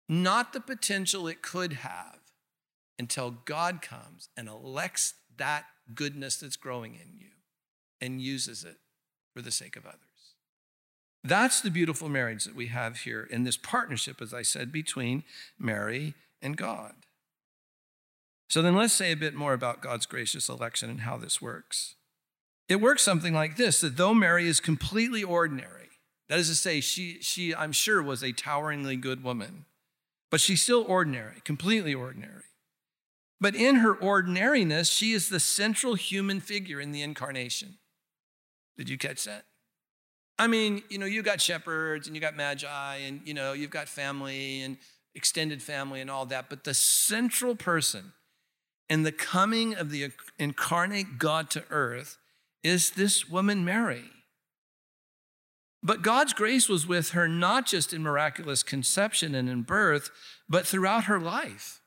not 0.08 0.52
the 0.52 0.60
potential 0.60 1.28
it 1.28 1.40
could 1.40 1.74
have 1.74 2.18
until 2.98 3.30
God 3.30 3.80
comes 3.80 4.28
and 4.36 4.48
elects 4.48 5.14
that 5.36 5.66
goodness 5.94 6.38
that's 6.38 6.56
growing 6.56 6.96
in 6.96 7.16
you 7.16 7.28
and 8.00 8.20
uses 8.20 8.64
it 8.64 8.78
for 9.32 9.40
the 9.40 9.52
sake 9.52 9.76
of 9.76 9.86
others. 9.86 10.00
That's 11.22 11.60
the 11.60 11.70
beautiful 11.70 12.08
marriage 12.08 12.44
that 12.44 12.56
we 12.56 12.66
have 12.66 12.98
here 12.98 13.22
in 13.30 13.44
this 13.44 13.56
partnership, 13.56 14.20
as 14.20 14.34
I 14.34 14.42
said, 14.42 14.72
between 14.72 15.22
Mary 15.60 16.14
and 16.42 16.56
God. 16.56 16.94
So 18.48 18.62
then 18.62 18.74
let's 18.74 18.94
say 18.94 19.12
a 19.12 19.16
bit 19.16 19.34
more 19.34 19.52
about 19.52 19.80
God's 19.80 20.06
gracious 20.06 20.48
election 20.48 20.90
and 20.90 21.02
how 21.02 21.16
this 21.16 21.40
works. 21.40 21.94
It 22.70 22.80
works 22.80 23.02
something 23.02 23.34
like 23.34 23.56
this 23.56 23.80
that 23.80 23.96
though 23.96 24.14
Mary 24.14 24.46
is 24.46 24.60
completely 24.60 25.24
ordinary, 25.24 25.88
that 26.28 26.38
is 26.38 26.48
to 26.48 26.54
say, 26.54 26.80
she, 26.80 27.20
she 27.20 27.52
I'm 27.52 27.72
sure, 27.72 28.00
was 28.00 28.22
a 28.22 28.32
toweringly 28.32 28.94
good 28.94 29.24
woman, 29.24 29.64
but 30.30 30.40
she's 30.40 30.62
still 30.62 30.84
ordinary, 30.86 31.40
completely 31.44 31.92
ordinary. 31.92 32.44
But 33.40 33.56
in 33.56 33.76
her 33.76 33.92
ordinariness, 33.92 34.88
she 34.88 35.12
is 35.12 35.30
the 35.30 35.40
central 35.40 35.96
human 35.96 36.38
figure 36.38 36.80
in 36.80 36.92
the 36.92 37.02
incarnation. 37.02 37.78
Did 38.78 38.88
you 38.88 38.96
catch 38.96 39.24
that? 39.24 39.46
I 40.38 40.46
mean, 40.46 40.84
you 40.88 40.98
know, 40.98 41.06
you 41.06 41.24
got 41.24 41.40
shepherds 41.40 42.06
and 42.06 42.14
you 42.14 42.22
got 42.22 42.36
magi 42.36 42.96
and, 42.98 43.20
you 43.24 43.34
know, 43.34 43.52
you've 43.52 43.70
got 43.70 43.88
family 43.88 44.62
and 44.62 44.76
extended 45.16 45.60
family 45.60 46.00
and 46.00 46.08
all 46.08 46.24
that. 46.26 46.48
But 46.48 46.62
the 46.62 46.74
central 46.74 47.56
person 47.56 48.12
in 48.88 49.02
the 49.02 49.12
coming 49.12 49.74
of 49.74 49.90
the 49.90 50.12
incarnate 50.38 51.18
God 51.18 51.50
to 51.50 51.64
earth 51.70 52.16
is 52.62 52.90
this 52.90 53.28
woman, 53.28 53.64
Mary. 53.64 54.04
But 55.82 56.02
God's 56.02 56.32
grace 56.32 56.68
was 56.68 56.86
with 56.86 57.10
her 57.10 57.26
not 57.26 57.66
just 57.66 57.92
in 57.92 58.02
miraculous 58.02 58.62
conception 58.62 59.34
and 59.34 59.48
in 59.48 59.62
birth, 59.62 60.10
but 60.48 60.66
throughout 60.66 61.04
her 61.04 61.18
life. 61.18 61.80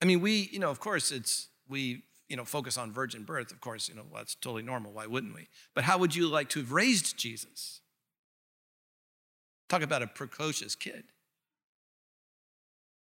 I 0.00 0.06
mean, 0.06 0.20
we, 0.20 0.48
you 0.52 0.58
know, 0.58 0.70
of 0.70 0.80
course, 0.80 1.12
it's, 1.12 1.48
we, 1.68 2.04
you 2.28 2.36
know, 2.36 2.44
focus 2.44 2.78
on 2.78 2.92
virgin 2.92 3.24
birth. 3.24 3.50
Of 3.50 3.60
course, 3.60 3.88
you 3.88 3.94
know, 3.94 4.04
that's 4.14 4.34
totally 4.34 4.62
normal. 4.62 4.92
Why 4.92 5.06
wouldn't 5.06 5.34
we? 5.34 5.48
But 5.74 5.84
how 5.84 5.98
would 5.98 6.14
you 6.14 6.26
like 6.26 6.48
to 6.50 6.60
have 6.60 6.72
raised 6.72 7.18
Jesus? 7.18 7.80
Talk 9.68 9.82
about 9.82 10.02
a 10.02 10.06
precocious 10.06 10.74
kid. 10.74 11.04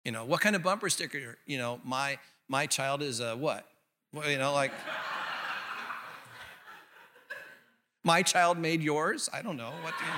You 0.06 0.12
know, 0.12 0.26
what 0.26 0.42
kind 0.42 0.56
of 0.56 0.62
bumper 0.64 0.90
sticker, 0.90 1.38
you 1.46 1.58
know, 1.58 1.80
my, 1.84 2.18
my 2.48 2.68
child 2.68 3.02
is 3.02 3.20
a 3.20 3.36
what? 3.36 3.66
Well, 4.14 4.30
you 4.30 4.38
know, 4.38 4.54
like, 4.54 4.72
my 8.04 8.22
child 8.22 8.58
made 8.58 8.82
yours? 8.82 9.30
I 9.34 9.42
don't 9.42 9.58
know. 9.58 9.72
What 9.82 9.94
do 9.98 10.06
you... 10.06 10.12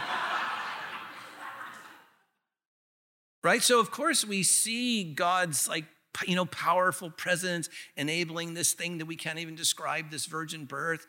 right? 3.44 3.62
So, 3.62 3.80
of 3.80 3.92
course, 3.92 4.26
we 4.26 4.44
see 4.44 5.04
God's 5.14 5.68
like 5.68 5.86
you 6.28 6.36
know, 6.36 6.46
powerful 6.46 7.10
presence 7.10 7.70
enabling 7.98 8.54
this 8.54 8.74
thing 8.74 9.00
that 9.00 9.06
we 9.06 9.16
can't 9.16 9.40
even 9.40 9.56
describe, 9.56 10.12
this 10.12 10.26
virgin 10.26 10.66
birth. 10.66 11.08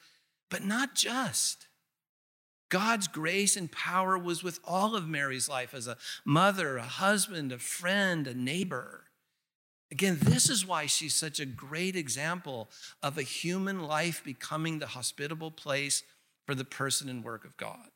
But 0.51 0.65
not 0.65 0.95
just. 0.95 1.67
God's 2.71 3.07
grace 3.07 3.57
and 3.57 3.71
power 3.71 4.19
was 4.19 4.43
with 4.43 4.59
all 4.65 4.97
of 4.97 5.07
Mary's 5.09 5.49
life 5.49 5.75
as 5.75 5.87
a 5.87 5.97
mother, 6.25 6.77
a 6.77 6.83
husband, 6.83 7.53
a 7.53 7.59
friend, 7.59 8.27
a 8.27 8.35
neighbor. 8.35 9.05
Again, 9.93 10.19
this 10.21 10.49
is 10.49 10.67
why 10.67 10.87
she's 10.87 11.15
such 11.15 11.39
a 11.39 11.47
great 11.47 11.95
example 11.95 12.71
of 13.03 13.17
a 13.17 13.23
human 13.23 13.81
life 13.81 14.25
becoming 14.25 14.79
the 14.79 14.89
hospitable 14.89 15.51
place 15.51 16.03
for 16.47 16.55
the 16.55 16.65
person 16.65 17.09
and 17.09 17.25
work 17.25 17.45
of 17.45 17.57
God. 17.57 17.91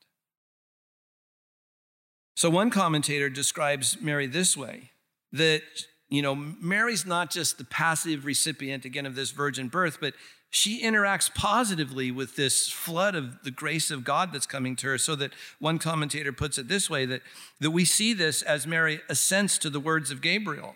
So, 2.35 2.49
one 2.49 2.69
commentator 2.69 3.29
describes 3.29 3.99
Mary 4.01 4.27
this 4.27 4.55
way 4.55 4.91
that 5.31 5.61
you 6.09 6.23
know, 6.23 6.33
Mary's 6.33 7.05
not 7.05 7.29
just 7.29 7.57
the 7.57 7.63
passive 7.63 8.25
recipient, 8.25 8.83
again, 8.83 9.05
of 9.05 9.15
this 9.15 9.29
virgin 9.29 9.67
birth, 9.67 9.99
but 10.01 10.15
she 10.49 10.81
interacts 10.81 11.33
positively 11.33 12.09
with 12.09 12.35
this 12.35 12.67
flood 12.67 13.13
of 13.13 13.43
the 13.43 13.51
grace 13.51 13.91
of 13.91 14.03
God 14.03 14.33
that's 14.33 14.47
coming 14.47 14.75
to 14.77 14.87
her. 14.87 14.97
So 14.97 15.15
that 15.15 15.33
one 15.59 15.77
commentator 15.77 16.33
puts 16.33 16.57
it 16.57 16.67
this 16.67 16.89
way 16.89 17.05
that, 17.05 17.21
that 17.59 17.69
we 17.69 17.85
see 17.85 18.13
this 18.13 18.41
as 18.41 18.65
Mary 18.65 19.01
assents 19.07 19.59
to 19.59 19.69
the 19.69 19.79
words 19.79 20.09
of 20.09 20.21
Gabriel. 20.21 20.75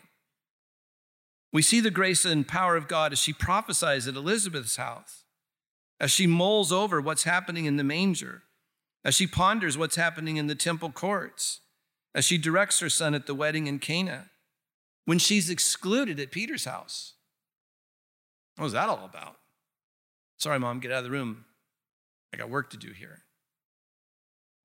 We 1.51 1.63
see 1.63 1.79
the 1.79 1.91
grace 1.91 2.25
and 2.25 2.47
power 2.47 2.75
of 2.75 2.87
God 2.87 3.11
as 3.13 3.19
she 3.19 3.33
prophesies 3.33 4.07
at 4.07 4.15
Elizabeth's 4.15 4.75
house, 4.75 5.22
as 6.03 6.11
she 6.11 6.27
mulls 6.27 6.69
over 6.69 6.99
what's 6.99 7.23
happening 7.23 7.63
in 7.63 7.77
the 7.77 7.83
manger, 7.83 8.43
as 9.05 9.15
she 9.15 9.25
ponders 9.25 9.77
what's 9.77 9.95
happening 9.95 10.35
in 10.35 10.47
the 10.47 10.53
temple 10.53 10.91
courts, 10.91 11.61
as 12.13 12.25
she 12.25 12.37
directs 12.37 12.81
her 12.81 12.89
son 12.89 13.15
at 13.15 13.25
the 13.25 13.33
wedding 13.33 13.67
in 13.67 13.79
Cana 13.79 14.29
when 15.05 15.17
she's 15.17 15.49
excluded 15.49 16.19
at 16.19 16.29
Peter's 16.29 16.65
house. 16.65 17.13
What 18.57 18.65
was 18.65 18.73
that 18.73 18.89
all 18.89 19.05
about? 19.05 19.37
Sorry, 20.37 20.59
mom, 20.59 20.81
get 20.81 20.91
out 20.91 20.97
of 20.97 21.03
the 21.05 21.09
room. 21.09 21.45
I 22.33 22.37
got 22.37 22.49
work 22.49 22.69
to 22.71 22.77
do 22.77 22.91
here. 22.91 23.19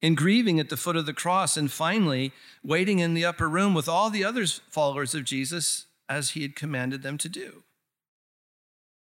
In 0.02 0.16
grieving 0.16 0.58
at 0.58 0.70
the 0.70 0.76
foot 0.76 0.96
of 0.96 1.06
the 1.06 1.12
cross, 1.12 1.56
and 1.56 1.70
finally 1.70 2.32
waiting 2.64 2.98
in 2.98 3.14
the 3.14 3.24
upper 3.24 3.48
room 3.48 3.74
with 3.74 3.88
all 3.88 4.10
the 4.10 4.24
other 4.24 4.44
followers 4.44 5.14
of 5.14 5.22
Jesus 5.22 5.86
as 6.08 6.30
he 6.30 6.42
had 6.42 6.56
commanded 6.56 7.02
them 7.02 7.16
to 7.18 7.28
do. 7.28 7.62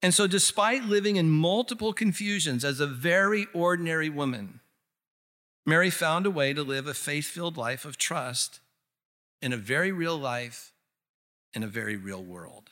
And 0.02 0.12
so, 0.12 0.26
despite 0.26 0.84
living 0.84 1.16
in 1.16 1.30
multiple 1.30 1.92
confusions 1.92 2.64
as 2.64 2.80
a 2.80 2.86
very 2.86 3.46
ordinary 3.54 4.10
woman, 4.10 4.60
Mary 5.64 5.90
found 5.90 6.26
a 6.26 6.30
way 6.30 6.52
to 6.52 6.62
live 6.64 6.88
a 6.88 6.94
faith 6.94 7.26
filled 7.26 7.56
life 7.56 7.84
of 7.84 7.96
trust 7.96 8.58
in 9.40 9.52
a 9.52 9.56
very 9.56 9.92
real 9.92 10.18
life 10.18 10.72
in 11.54 11.62
a 11.62 11.68
very 11.68 11.96
real 11.96 12.22
world. 12.22 12.70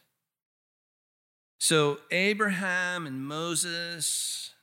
So, 1.58 1.98
Abraham 2.10 3.06
and 3.06 3.24
Moses, 3.24 4.54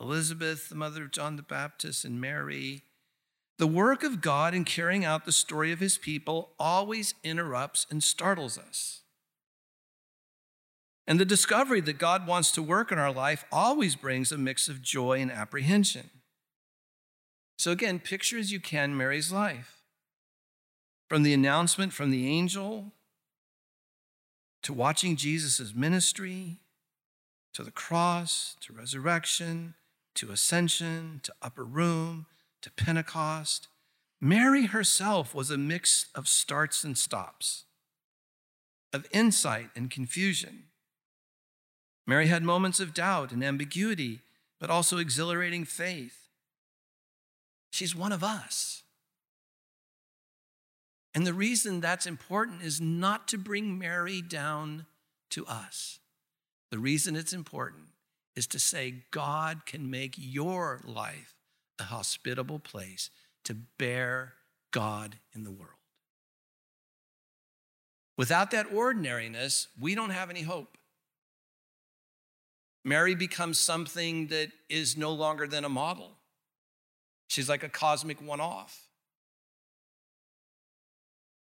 Elizabeth, 0.00 0.68
the 0.68 0.74
mother 0.74 1.04
of 1.04 1.12
John 1.12 1.36
the 1.36 1.42
Baptist, 1.42 2.04
and 2.04 2.20
Mary, 2.20 2.82
the 3.58 3.66
work 3.66 4.02
of 4.02 4.20
God 4.20 4.54
in 4.54 4.64
carrying 4.64 5.04
out 5.04 5.24
the 5.24 5.32
story 5.32 5.70
of 5.70 5.80
his 5.80 5.98
people 5.98 6.52
always 6.58 7.14
interrupts 7.22 7.86
and 7.90 8.02
startles 8.02 8.58
us. 8.58 9.02
And 11.06 11.20
the 11.20 11.24
discovery 11.24 11.80
that 11.82 11.98
God 11.98 12.26
wants 12.26 12.50
to 12.52 12.62
work 12.62 12.90
in 12.90 12.98
our 12.98 13.12
life 13.12 13.44
always 13.52 13.94
brings 13.94 14.32
a 14.32 14.38
mix 14.38 14.68
of 14.68 14.82
joy 14.82 15.20
and 15.20 15.30
apprehension. 15.30 16.10
So, 17.58 17.70
again, 17.70 18.00
picture 18.00 18.38
as 18.38 18.52
you 18.52 18.60
can 18.60 18.96
Mary's 18.96 19.32
life. 19.32 19.82
From 21.08 21.22
the 21.22 21.32
announcement 21.32 21.92
from 21.92 22.10
the 22.10 22.28
angel 22.28 22.92
to 24.62 24.72
watching 24.72 25.14
Jesus' 25.14 25.72
ministry, 25.74 26.58
to 27.54 27.62
the 27.62 27.70
cross, 27.70 28.56
to 28.60 28.72
resurrection, 28.72 29.74
to 30.16 30.32
ascension, 30.32 31.20
to 31.22 31.32
upper 31.40 31.64
room, 31.64 32.26
to 32.62 32.70
Pentecost. 32.72 33.68
Mary 34.20 34.66
herself 34.66 35.34
was 35.34 35.50
a 35.50 35.56
mix 35.56 36.06
of 36.14 36.26
starts 36.26 36.82
and 36.82 36.98
stops, 36.98 37.64
of 38.92 39.06
insight 39.12 39.70
and 39.76 39.90
confusion. 39.90 40.64
Mary 42.06 42.28
had 42.28 42.42
moments 42.42 42.80
of 42.80 42.94
doubt 42.94 43.32
and 43.32 43.42
ambiguity, 43.42 44.20
but 44.60 44.70
also 44.70 44.98
exhilarating 44.98 45.64
faith. 45.64 46.28
She's 47.70 47.94
one 47.94 48.12
of 48.12 48.22
us. 48.22 48.82
And 51.14 51.26
the 51.26 51.34
reason 51.34 51.80
that's 51.80 52.06
important 52.06 52.62
is 52.62 52.80
not 52.80 53.26
to 53.28 53.38
bring 53.38 53.78
Mary 53.78 54.20
down 54.20 54.86
to 55.30 55.46
us. 55.46 55.98
The 56.70 56.78
reason 56.78 57.16
it's 57.16 57.32
important 57.32 57.84
is 58.34 58.46
to 58.48 58.58
say 58.58 59.02
God 59.10 59.66
can 59.66 59.90
make 59.90 60.14
your 60.16 60.80
life 60.84 61.34
a 61.78 61.84
hospitable 61.84 62.58
place 62.58 63.10
to 63.44 63.54
bear 63.54 64.34
God 64.70 65.16
in 65.34 65.44
the 65.44 65.50
world. 65.50 65.70
Without 68.18 68.50
that 68.50 68.72
ordinariness, 68.72 69.68
we 69.80 69.94
don't 69.94 70.10
have 70.10 70.30
any 70.30 70.42
hope. 70.42 70.75
Mary 72.86 73.16
becomes 73.16 73.58
something 73.58 74.28
that 74.28 74.52
is 74.68 74.96
no 74.96 75.10
longer 75.10 75.48
than 75.48 75.64
a 75.64 75.68
model. 75.68 76.12
She's 77.26 77.48
like 77.48 77.64
a 77.64 77.68
cosmic 77.68 78.22
one 78.22 78.40
off. 78.40 78.86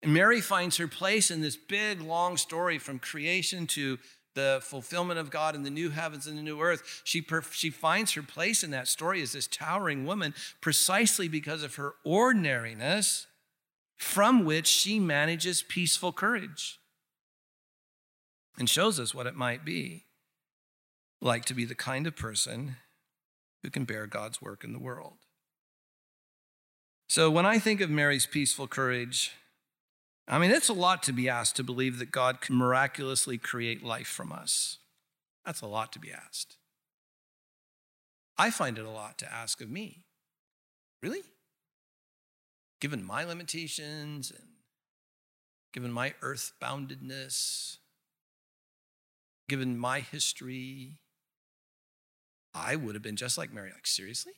And 0.02 0.14
Mary 0.14 0.40
finds 0.40 0.78
her 0.78 0.88
place 0.88 1.30
in 1.30 1.42
this 1.42 1.58
big, 1.58 2.00
long 2.00 2.38
story 2.38 2.78
from 2.80 3.00
creation 3.00 3.68
to 3.68 4.00
the 4.34 4.60
fulfillment 4.64 5.20
of 5.20 5.30
God 5.30 5.56
in 5.56 5.64
the 5.64 5.70
new 5.70 5.90
heavens 5.90 6.26
and 6.26 6.38
the 6.38 6.42
new 6.42 6.62
earth. 6.62 7.02
She, 7.04 7.22
perf- 7.22 7.52
she 7.52 7.70
finds 7.70 8.14
her 8.14 8.24
place 8.24 8.64
in 8.64 8.72
that 8.72 8.88
story 8.88 9.22
as 9.22 9.34
this 9.34 9.48
towering 9.48 10.06
woman 10.06 10.34
precisely 10.62 11.28
because 11.28 11.64
of 11.64 11.76
her 11.76 11.96
ordinariness, 12.06 13.28
from 13.98 14.46
which 14.46 14.68
she 14.68 15.02
manages 15.02 15.64
peaceful 15.64 16.14
courage 16.14 16.80
and 18.58 18.70
shows 18.70 19.02
us 19.02 19.14
what 19.14 19.28
it 19.28 19.36
might 19.36 19.66
be 19.66 20.06
like 21.22 21.46
to 21.46 21.54
be 21.54 21.66
the 21.66 21.76
kind 21.76 22.08
of 22.08 22.16
person 22.16 22.76
who 23.64 23.70
can 23.70 23.86
bear 23.86 24.08
God's 24.08 24.42
work 24.42 24.64
in 24.64 24.74
the 24.74 24.80
world. 24.80 25.18
So 27.08 27.30
when 27.30 27.46
I 27.46 27.60
think 27.60 27.82
of 27.82 27.90
Mary's 27.90 28.26
peaceful 28.26 28.68
courage, 28.68 29.32
I 30.28 30.40
mean, 30.40 30.52
it's 30.52 30.70
a 30.70 30.74
lot 30.74 31.04
to 31.04 31.14
be 31.14 31.30
asked 31.30 31.56
to 31.58 31.64
believe 31.64 32.00
that 32.00 32.12
God 32.12 32.42
can 32.42 32.56
miraculously 32.56 33.38
create 33.38 33.84
life 33.84 34.08
from 34.08 34.32
us. 34.32 34.80
That's 35.46 35.62
a 35.62 35.68
lot 35.68 35.94
to 35.94 36.00
be 36.00 36.12
asked. 36.12 36.58
I 38.38 38.50
find 38.50 38.78
it 38.78 38.86
a 38.86 38.90
lot 38.90 39.18
to 39.20 39.32
ask 39.32 39.62
of 39.62 39.70
me. 39.70 40.06
Really? 41.02 41.22
Given 42.82 43.04
my 43.04 43.24
limitations 43.24 44.32
and 44.32 44.50
given 45.74 45.92
my 45.92 46.14
earth 46.22 46.54
boundedness, 46.62 47.78
given 49.48 49.78
my 49.78 50.00
history, 50.00 50.94
I 52.56 52.76
would 52.76 52.96
have 52.96 53.04
been 53.04 53.18
just 53.18 53.38
like 53.38 53.54
Mary. 53.54 53.72
Like, 53.74 53.86
seriously? 53.86 54.34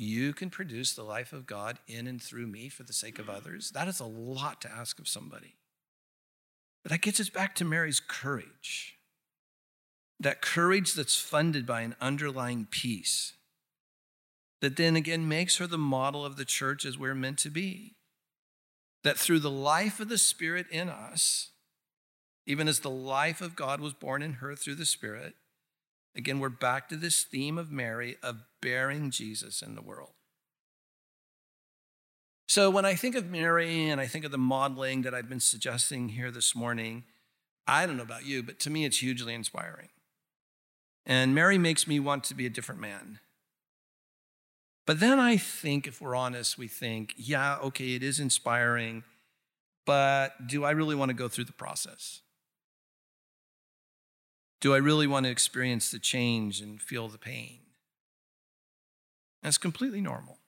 you 0.00 0.32
can 0.32 0.48
produce 0.48 0.94
the 0.94 1.02
life 1.02 1.34
of 1.34 1.46
God 1.46 1.78
in 1.86 2.06
and 2.06 2.22
through 2.22 2.46
me 2.46 2.70
for 2.70 2.84
the 2.84 2.92
sake 2.92 3.18
of 3.18 3.26
mm. 3.26 3.36
others, 3.36 3.70
that 3.72 3.86
is 3.86 4.00
a 4.00 4.06
lot 4.06 4.62
to 4.62 4.72
ask 4.72 4.98
of 4.98 5.06
somebody. 5.06 5.56
But 6.82 6.92
that 6.92 7.02
gets 7.02 7.20
us 7.20 7.28
back 7.28 7.54
to 7.56 7.66
Mary's 7.66 8.00
courage. 8.00 8.96
That 10.18 10.40
courage 10.40 10.94
that's 10.94 11.20
funded 11.20 11.66
by 11.66 11.82
an 11.82 11.96
underlying 12.00 12.66
peace 12.70 13.34
that 14.62 14.76
then 14.76 14.96
again 14.96 15.28
makes 15.28 15.58
her 15.58 15.66
the 15.66 15.78
model 15.78 16.24
of 16.24 16.36
the 16.36 16.44
church 16.46 16.86
as 16.86 16.98
we're 16.98 17.14
meant 17.14 17.38
to 17.40 17.50
be. 17.50 17.94
That 19.04 19.18
through 19.18 19.40
the 19.40 19.50
life 19.50 20.00
of 20.00 20.08
the 20.08 20.18
Spirit 20.18 20.66
in 20.70 20.88
us, 20.88 21.50
even 22.46 22.68
as 22.68 22.80
the 22.80 22.90
life 22.90 23.40
of 23.40 23.56
God 23.56 23.80
was 23.80 23.94
born 23.94 24.22
in 24.22 24.34
her 24.34 24.54
through 24.54 24.74
the 24.74 24.86
Spirit, 24.86 25.34
Again, 26.16 26.40
we're 26.40 26.48
back 26.48 26.88
to 26.88 26.96
this 26.96 27.22
theme 27.22 27.56
of 27.56 27.70
Mary 27.70 28.16
of 28.22 28.42
bearing 28.60 29.10
Jesus 29.10 29.62
in 29.62 29.74
the 29.74 29.82
world. 29.82 30.10
So 32.48 32.68
when 32.68 32.84
I 32.84 32.94
think 32.94 33.14
of 33.14 33.30
Mary 33.30 33.88
and 33.88 34.00
I 34.00 34.08
think 34.08 34.24
of 34.24 34.32
the 34.32 34.38
modeling 34.38 35.02
that 35.02 35.14
I've 35.14 35.28
been 35.28 35.38
suggesting 35.38 36.08
here 36.08 36.32
this 36.32 36.54
morning, 36.56 37.04
I 37.66 37.86
don't 37.86 37.96
know 37.96 38.02
about 38.02 38.26
you, 38.26 38.42
but 38.42 38.58
to 38.60 38.70
me 38.70 38.84
it's 38.84 38.98
hugely 38.98 39.34
inspiring. 39.34 39.88
And 41.06 41.34
Mary 41.34 41.58
makes 41.58 41.86
me 41.86 42.00
want 42.00 42.24
to 42.24 42.34
be 42.34 42.46
a 42.46 42.50
different 42.50 42.80
man. 42.80 43.20
But 44.84 44.98
then 44.98 45.20
I 45.20 45.36
think, 45.36 45.86
if 45.86 46.00
we're 46.00 46.16
honest, 46.16 46.58
we 46.58 46.66
think, 46.66 47.14
yeah, 47.16 47.58
okay, 47.58 47.94
it 47.94 48.02
is 48.02 48.18
inspiring, 48.18 49.04
but 49.86 50.48
do 50.48 50.64
I 50.64 50.72
really 50.72 50.96
want 50.96 51.10
to 51.10 51.14
go 51.14 51.28
through 51.28 51.44
the 51.44 51.52
process? 51.52 52.22
Do 54.60 54.74
I 54.74 54.78
really 54.78 55.06
want 55.06 55.24
to 55.24 55.30
experience 55.30 55.90
the 55.90 55.98
change 55.98 56.60
and 56.60 56.80
feel 56.80 57.08
the 57.08 57.18
pain? 57.18 57.60
That's 59.42 59.58
completely 59.58 60.00
normal. 60.00 60.38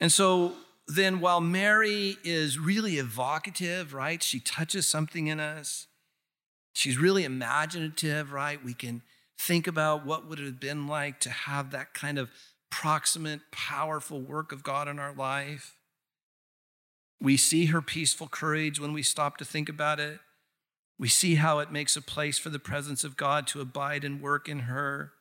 And 0.00 0.12
so 0.12 0.52
then, 0.86 1.20
while 1.20 1.40
Mary 1.40 2.18
is 2.24 2.58
really 2.58 2.98
evocative, 2.98 3.94
right? 3.94 4.22
She 4.22 4.40
touches 4.40 4.86
something 4.86 5.28
in 5.28 5.40
us. 5.40 5.86
She's 6.74 6.98
really 6.98 7.24
imaginative, 7.24 8.32
right? 8.32 8.62
We 8.62 8.74
can 8.74 9.02
think 9.38 9.66
about 9.66 10.04
what 10.04 10.28
would 10.28 10.38
it 10.38 10.44
have 10.44 10.60
been 10.60 10.86
like 10.86 11.20
to 11.20 11.30
have 11.30 11.70
that 11.70 11.94
kind 11.94 12.18
of 12.18 12.30
proximate, 12.70 13.40
powerful 13.52 14.20
work 14.20 14.52
of 14.52 14.62
God 14.62 14.88
in 14.88 14.98
our 14.98 15.14
life. 15.14 15.76
We 17.20 17.36
see 17.36 17.66
her 17.66 17.80
peaceful 17.80 18.28
courage 18.28 18.78
when 18.78 18.92
we 18.92 19.02
stop 19.02 19.38
to 19.38 19.44
think 19.44 19.68
about 19.68 20.00
it. 20.00 20.18
We 20.98 21.08
see 21.08 21.36
how 21.36 21.58
it 21.58 21.72
makes 21.72 21.96
a 21.96 22.02
place 22.02 22.38
for 22.38 22.50
the 22.50 22.58
presence 22.58 23.04
of 23.04 23.16
God 23.16 23.46
to 23.48 23.60
abide 23.60 24.04
and 24.04 24.20
work 24.20 24.48
in 24.48 24.60
her. 24.60 25.12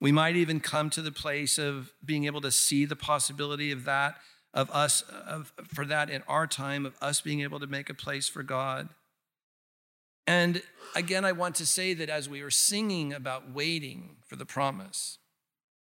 We 0.00 0.10
might 0.10 0.34
even 0.34 0.58
come 0.58 0.90
to 0.90 1.02
the 1.02 1.12
place 1.12 1.58
of 1.58 1.92
being 2.04 2.24
able 2.24 2.40
to 2.40 2.50
see 2.50 2.84
the 2.84 2.96
possibility 2.96 3.70
of 3.70 3.84
that, 3.84 4.16
of 4.52 4.68
us, 4.70 5.02
of, 5.02 5.52
for 5.72 5.84
that 5.86 6.10
in 6.10 6.22
our 6.26 6.46
time, 6.46 6.84
of 6.84 6.96
us 7.00 7.20
being 7.20 7.40
able 7.42 7.60
to 7.60 7.66
make 7.68 7.88
a 7.88 7.94
place 7.94 8.28
for 8.28 8.42
God. 8.42 8.88
And 10.26 10.62
again, 10.94 11.24
I 11.24 11.32
want 11.32 11.54
to 11.56 11.66
say 11.66 11.94
that 11.94 12.08
as 12.08 12.28
we 12.28 12.42
are 12.42 12.50
singing 12.50 13.12
about 13.12 13.52
waiting 13.52 14.16
for 14.26 14.36
the 14.36 14.46
promise, 14.46 15.18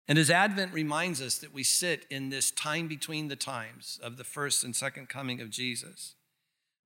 and 0.08 0.18
as 0.18 0.32
Advent 0.32 0.74
reminds 0.74 1.22
us 1.22 1.38
that 1.38 1.54
we 1.54 1.62
sit 1.62 2.08
in 2.10 2.30
this 2.30 2.50
time 2.50 2.88
between 2.88 3.28
the 3.28 3.36
times 3.36 4.00
of 4.02 4.18
the 4.18 4.24
first 4.24 4.64
and 4.64 4.76
second 4.76 5.08
coming 5.08 5.40
of 5.40 5.52
Jesus, 5.52 6.16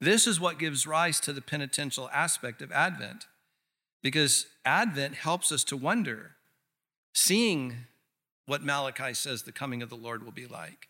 this 0.05 0.27
is 0.27 0.39
what 0.39 0.59
gives 0.59 0.87
rise 0.87 1.19
to 1.21 1.33
the 1.33 1.41
penitential 1.41 2.09
aspect 2.13 2.61
of 2.61 2.71
Advent, 2.71 3.27
because 4.01 4.47
Advent 4.65 5.15
helps 5.15 5.51
us 5.51 5.63
to 5.65 5.77
wonder, 5.77 6.35
seeing 7.13 7.85
what 8.45 8.63
Malachi 8.63 9.13
says 9.13 9.43
the 9.43 9.51
coming 9.51 9.81
of 9.81 9.89
the 9.89 9.95
Lord 9.95 10.23
will 10.23 10.31
be 10.31 10.47
like, 10.47 10.89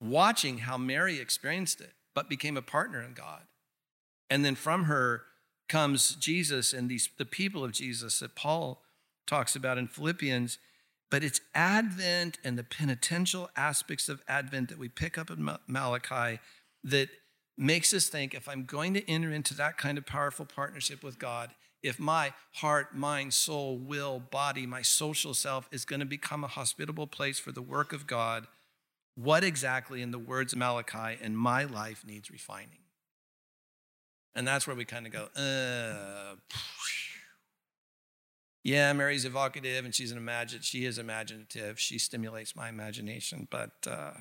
watching 0.00 0.58
how 0.58 0.76
Mary 0.76 1.20
experienced 1.20 1.80
it, 1.80 1.92
but 2.14 2.28
became 2.28 2.56
a 2.56 2.62
partner 2.62 3.02
in 3.02 3.14
God. 3.14 3.42
And 4.30 4.44
then 4.44 4.54
from 4.54 4.84
her 4.84 5.22
comes 5.68 6.14
Jesus 6.16 6.72
and 6.72 6.88
these, 6.88 7.08
the 7.18 7.24
people 7.24 7.64
of 7.64 7.72
Jesus 7.72 8.18
that 8.20 8.34
Paul 8.34 8.82
talks 9.26 9.56
about 9.56 9.78
in 9.78 9.86
Philippians. 9.86 10.58
But 11.10 11.22
it's 11.22 11.40
Advent 11.54 12.38
and 12.42 12.58
the 12.58 12.64
penitential 12.64 13.50
aspects 13.56 14.08
of 14.08 14.22
Advent 14.26 14.68
that 14.68 14.78
we 14.78 14.88
pick 14.88 15.16
up 15.16 15.30
in 15.30 15.48
Malachi 15.66 16.40
that 16.82 17.08
makes 17.56 17.94
us 17.94 18.08
think 18.08 18.34
if 18.34 18.48
I'm 18.48 18.64
going 18.64 18.94
to 18.94 19.10
enter 19.10 19.30
into 19.30 19.54
that 19.54 19.78
kind 19.78 19.98
of 19.98 20.06
powerful 20.06 20.44
partnership 20.44 21.02
with 21.02 21.18
God, 21.18 21.54
if 21.82 22.00
my 22.00 22.32
heart, 22.54 22.96
mind, 22.96 23.34
soul, 23.34 23.76
will, 23.76 24.18
body, 24.18 24.66
my 24.66 24.82
social 24.82 25.34
self 25.34 25.68
is 25.70 25.84
going 25.84 26.00
to 26.00 26.06
become 26.06 26.42
a 26.42 26.48
hospitable 26.48 27.06
place 27.06 27.38
for 27.38 27.52
the 27.52 27.62
work 27.62 27.92
of 27.92 28.06
God, 28.06 28.46
what 29.14 29.44
exactly, 29.44 30.02
in 30.02 30.10
the 30.10 30.18
words 30.18 30.52
of 30.52 30.58
Malachi, 30.58 31.18
in 31.22 31.36
my 31.36 31.64
life 31.64 32.04
needs 32.06 32.30
refining? 32.30 32.80
And 34.34 34.48
that's 34.48 34.66
where 34.66 34.74
we 34.74 34.84
kind 34.84 35.06
of 35.06 35.12
go, 35.12 35.28
uh, 35.40 36.36
yeah, 38.64 38.92
Mary's 38.94 39.26
evocative 39.26 39.84
and 39.84 39.94
she's 39.94 40.10
an 40.10 40.16
imaginative. 40.16 40.64
She 40.64 40.86
is 40.86 40.98
imaginative. 40.98 41.78
She 41.78 41.98
stimulates 41.98 42.56
my 42.56 42.70
imagination, 42.70 43.46
but 43.50 43.72
uh, 43.86 44.12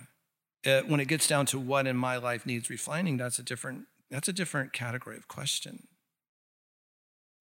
uh, 0.65 0.81
when 0.81 0.99
it 0.99 1.07
gets 1.07 1.27
down 1.27 1.45
to 1.47 1.59
what 1.59 1.87
in 1.87 1.97
my 1.97 2.17
life 2.17 2.45
needs 2.45 2.69
refining, 2.69 3.17
that's 3.17 3.39
a 3.39 3.43
different 3.43 3.85
that's 4.09 4.27
a 4.27 4.33
different 4.33 4.73
category 4.73 5.17
of 5.17 5.27
question. 5.27 5.87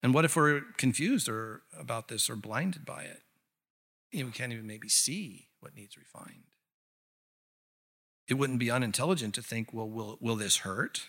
And 0.01 0.13
what 0.13 0.25
if 0.25 0.35
we're 0.35 0.61
confused 0.77 1.29
or 1.29 1.61
about 1.79 2.07
this 2.07 2.29
or 2.29 2.35
blinded 2.35 2.83
by 2.83 3.03
it? 3.03 3.21
You 4.11 4.21
know, 4.21 4.25
we 4.27 4.31
can't 4.31 4.51
even 4.51 4.67
maybe 4.67 4.89
see 4.89 5.47
what 5.59 5.75
needs 5.75 5.95
refined. 5.97 6.43
It 8.27 8.35
wouldn't 8.35 8.59
be 8.59 8.71
unintelligent 8.71 9.33
to 9.35 9.41
think, 9.41 9.73
well, 9.73 9.89
will, 9.89 10.17
will 10.19 10.35
this 10.35 10.57
hurt? 10.57 11.07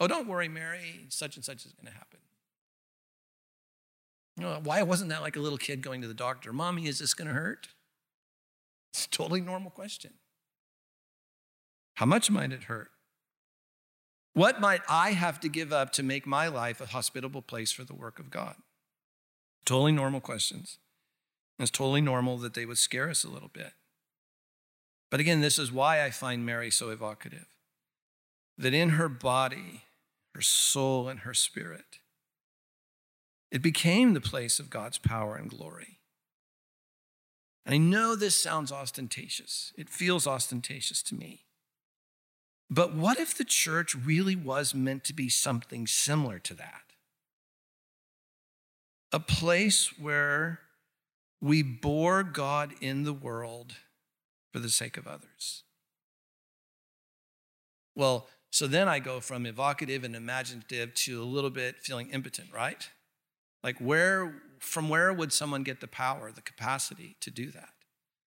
Oh, 0.00 0.06
don't 0.06 0.28
worry, 0.28 0.48
Mary, 0.48 1.06
such 1.08 1.36
and 1.36 1.44
such 1.44 1.64
is 1.64 1.72
going 1.72 1.92
to 1.92 1.98
happen. 1.98 2.18
Why 4.64 4.82
wasn't 4.82 5.10
that 5.10 5.22
like 5.22 5.36
a 5.36 5.40
little 5.40 5.58
kid 5.58 5.82
going 5.82 6.00
to 6.02 6.08
the 6.08 6.14
doctor? 6.14 6.52
Mommy, 6.52 6.86
is 6.86 7.00
this 7.00 7.14
going 7.14 7.28
to 7.28 7.34
hurt? 7.34 7.68
It's 8.92 9.06
a 9.06 9.10
totally 9.10 9.40
normal 9.40 9.70
question. 9.70 10.14
How 11.94 12.06
much 12.06 12.30
might 12.30 12.52
it 12.52 12.64
hurt? 12.64 12.90
What 14.34 14.60
might 14.60 14.82
I 14.88 15.12
have 15.12 15.40
to 15.40 15.48
give 15.48 15.72
up 15.72 15.92
to 15.94 16.02
make 16.02 16.26
my 16.26 16.46
life 16.46 16.80
a 16.80 16.86
hospitable 16.86 17.42
place 17.42 17.72
for 17.72 17.82
the 17.82 17.94
work 17.94 18.18
of 18.20 18.30
God? 18.30 18.54
Totally 19.64 19.92
normal 19.92 20.20
questions. 20.20 20.78
It's 21.58 21.72
totally 21.72 22.00
normal 22.00 22.38
that 22.38 22.54
they 22.54 22.64
would 22.64 22.78
scare 22.78 23.10
us 23.10 23.24
a 23.24 23.28
little 23.28 23.50
bit. 23.52 23.72
But 25.10 25.20
again, 25.20 25.40
this 25.40 25.58
is 25.58 25.72
why 25.72 26.04
I 26.04 26.10
find 26.10 26.46
Mary 26.46 26.70
so 26.70 26.90
evocative. 26.90 27.46
That 28.56 28.74
in 28.74 28.90
her 28.90 29.08
body, 29.08 29.82
her 30.34 30.40
soul, 30.40 31.08
and 31.08 31.20
her 31.20 31.34
spirit, 31.34 31.98
it 33.50 33.62
became 33.62 34.14
the 34.14 34.20
place 34.20 34.60
of 34.60 34.70
God's 34.70 34.98
power 34.98 35.34
and 35.34 35.50
glory. 35.50 35.97
And 37.66 37.74
I 37.74 37.78
know 37.78 38.16
this 38.16 38.40
sounds 38.40 38.72
ostentatious, 38.72 39.72
it 39.76 39.88
feels 39.88 40.26
ostentatious 40.26 41.02
to 41.04 41.14
me. 41.14 41.44
But 42.70 42.94
what 42.94 43.18
if 43.18 43.36
the 43.36 43.44
church 43.44 43.94
really 43.94 44.36
was 44.36 44.74
meant 44.74 45.04
to 45.04 45.14
be 45.14 45.28
something 45.30 45.86
similar 45.86 46.38
to 46.40 46.54
that? 46.54 46.88
a 49.12 49.20
place 49.20 49.98
where 49.98 50.60
we 51.40 51.62
bore 51.62 52.22
God 52.22 52.74
in 52.80 53.04
the 53.04 53.12
world 53.12 53.74
for 54.52 54.58
the 54.58 54.68
sake 54.68 54.96
of 54.96 55.06
others. 55.06 55.62
Well, 57.94 58.26
so 58.50 58.66
then 58.66 58.88
I 58.88 58.98
go 58.98 59.20
from 59.20 59.46
evocative 59.46 60.04
and 60.04 60.14
imaginative 60.14 60.94
to 60.94 61.22
a 61.22 61.24
little 61.24 61.50
bit 61.50 61.76
feeling 61.80 62.10
impotent, 62.10 62.52
right? 62.52 62.88
Like 63.62 63.78
where 63.78 64.42
from 64.60 64.88
where 64.88 65.12
would 65.12 65.32
someone 65.32 65.62
get 65.62 65.80
the 65.80 65.88
power, 65.88 66.30
the 66.32 66.40
capacity 66.40 67.16
to 67.20 67.30
do 67.30 67.50
that 67.50 67.70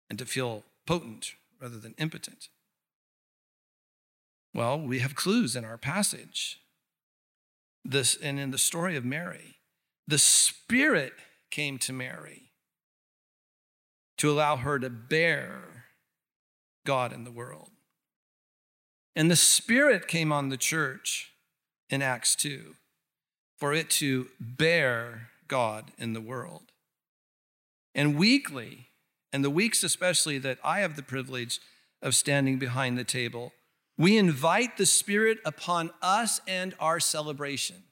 and 0.10 0.20
to 0.20 0.26
feel 0.26 0.64
potent 0.86 1.34
rather 1.60 1.78
than 1.78 1.96
impotent? 1.98 2.50
Well, 4.54 4.80
we 4.80 5.00
have 5.00 5.16
clues 5.16 5.56
in 5.56 5.64
our 5.64 5.78
passage. 5.78 6.60
This 7.84 8.16
and 8.16 8.40
in 8.40 8.52
the 8.52 8.58
story 8.58 8.96
of 8.96 9.06
Mary. 9.06 9.56
The 10.08 10.18
Spirit 10.18 11.14
came 11.50 11.78
to 11.80 11.94
Mary 11.94 12.52
to 14.18 14.30
allow 14.30 14.58
her 14.58 14.78
to 14.78 14.90
bear 14.90 15.86
God 16.86 17.14
in 17.14 17.24
the 17.24 17.32
world. 17.32 17.70
And 19.16 19.32
the 19.32 19.36
Spirit 19.36 20.08
came 20.08 20.32
on 20.32 20.50
the 20.50 20.58
church 20.58 21.32
in 21.90 22.02
Acts 22.02 22.36
2 22.36 22.76
for 23.58 23.74
it 23.74 23.90
to 23.92 24.28
bear 24.40 25.31
God 25.52 25.92
in 25.98 26.14
the 26.14 26.22
world. 26.22 26.72
And 27.94 28.18
weekly, 28.18 28.88
and 29.34 29.44
the 29.44 29.50
weeks 29.50 29.84
especially 29.84 30.38
that 30.38 30.58
I 30.64 30.80
have 30.80 30.96
the 30.96 31.04
privilege 31.04 31.60
of 32.02 32.16
standing 32.16 32.58
behind 32.58 32.98
the 32.98 33.04
table, 33.04 33.52
we 33.98 34.18
invite 34.18 34.78
the 34.78 34.86
Spirit 34.86 35.40
upon 35.44 35.92
us 36.02 36.40
and 36.48 36.74
our 36.80 37.02
celebration. 37.02 37.84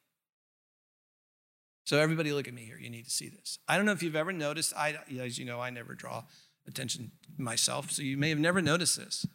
So, 1.85 1.99
everybody, 1.99 2.31
look 2.31 2.47
at 2.47 2.53
me 2.53 2.63
here. 2.63 2.77
You 2.79 2.89
need 2.89 3.03
to 3.03 3.11
see 3.11 3.27
this. 3.27 3.59
I 3.67 3.75
don't 3.75 3.85
know 3.85 3.91
if 3.91 4.01
you've 4.01 4.15
ever 4.15 4.31
noticed, 4.31 4.73
I, 4.77 4.97
as 5.19 5.37
you 5.37 5.43
know, 5.43 5.59
I 5.59 5.69
never 5.69 5.95
draw 5.95 6.23
attention 6.65 7.11
myself, 7.37 7.91
so 7.91 8.03
you 8.03 8.15
may 8.15 8.29
have 8.29 8.39
never 8.39 8.61
noticed 8.61 8.97
this. 8.97 9.25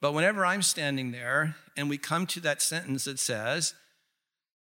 But 0.00 0.14
whenever 0.14 0.46
I'm 0.46 0.62
standing 0.62 1.10
there 1.10 1.56
and 1.76 1.90
we 1.90 1.98
come 1.98 2.26
to 2.28 2.40
that 2.40 2.62
sentence 2.62 3.04
that 3.04 3.18
says, 3.18 3.74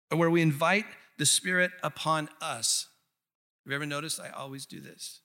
where 0.10 0.30
we 0.30 0.42
invite 0.42 0.86
the 1.20 1.26
Spirit 1.26 1.72
upon 1.84 2.30
us, 2.42 2.88
have 3.66 3.72
you 3.72 3.76
ever 3.76 3.86
noticed 3.86 4.22
I 4.22 4.30
always 4.30 4.66
do 4.68 4.80
this? 4.80 5.22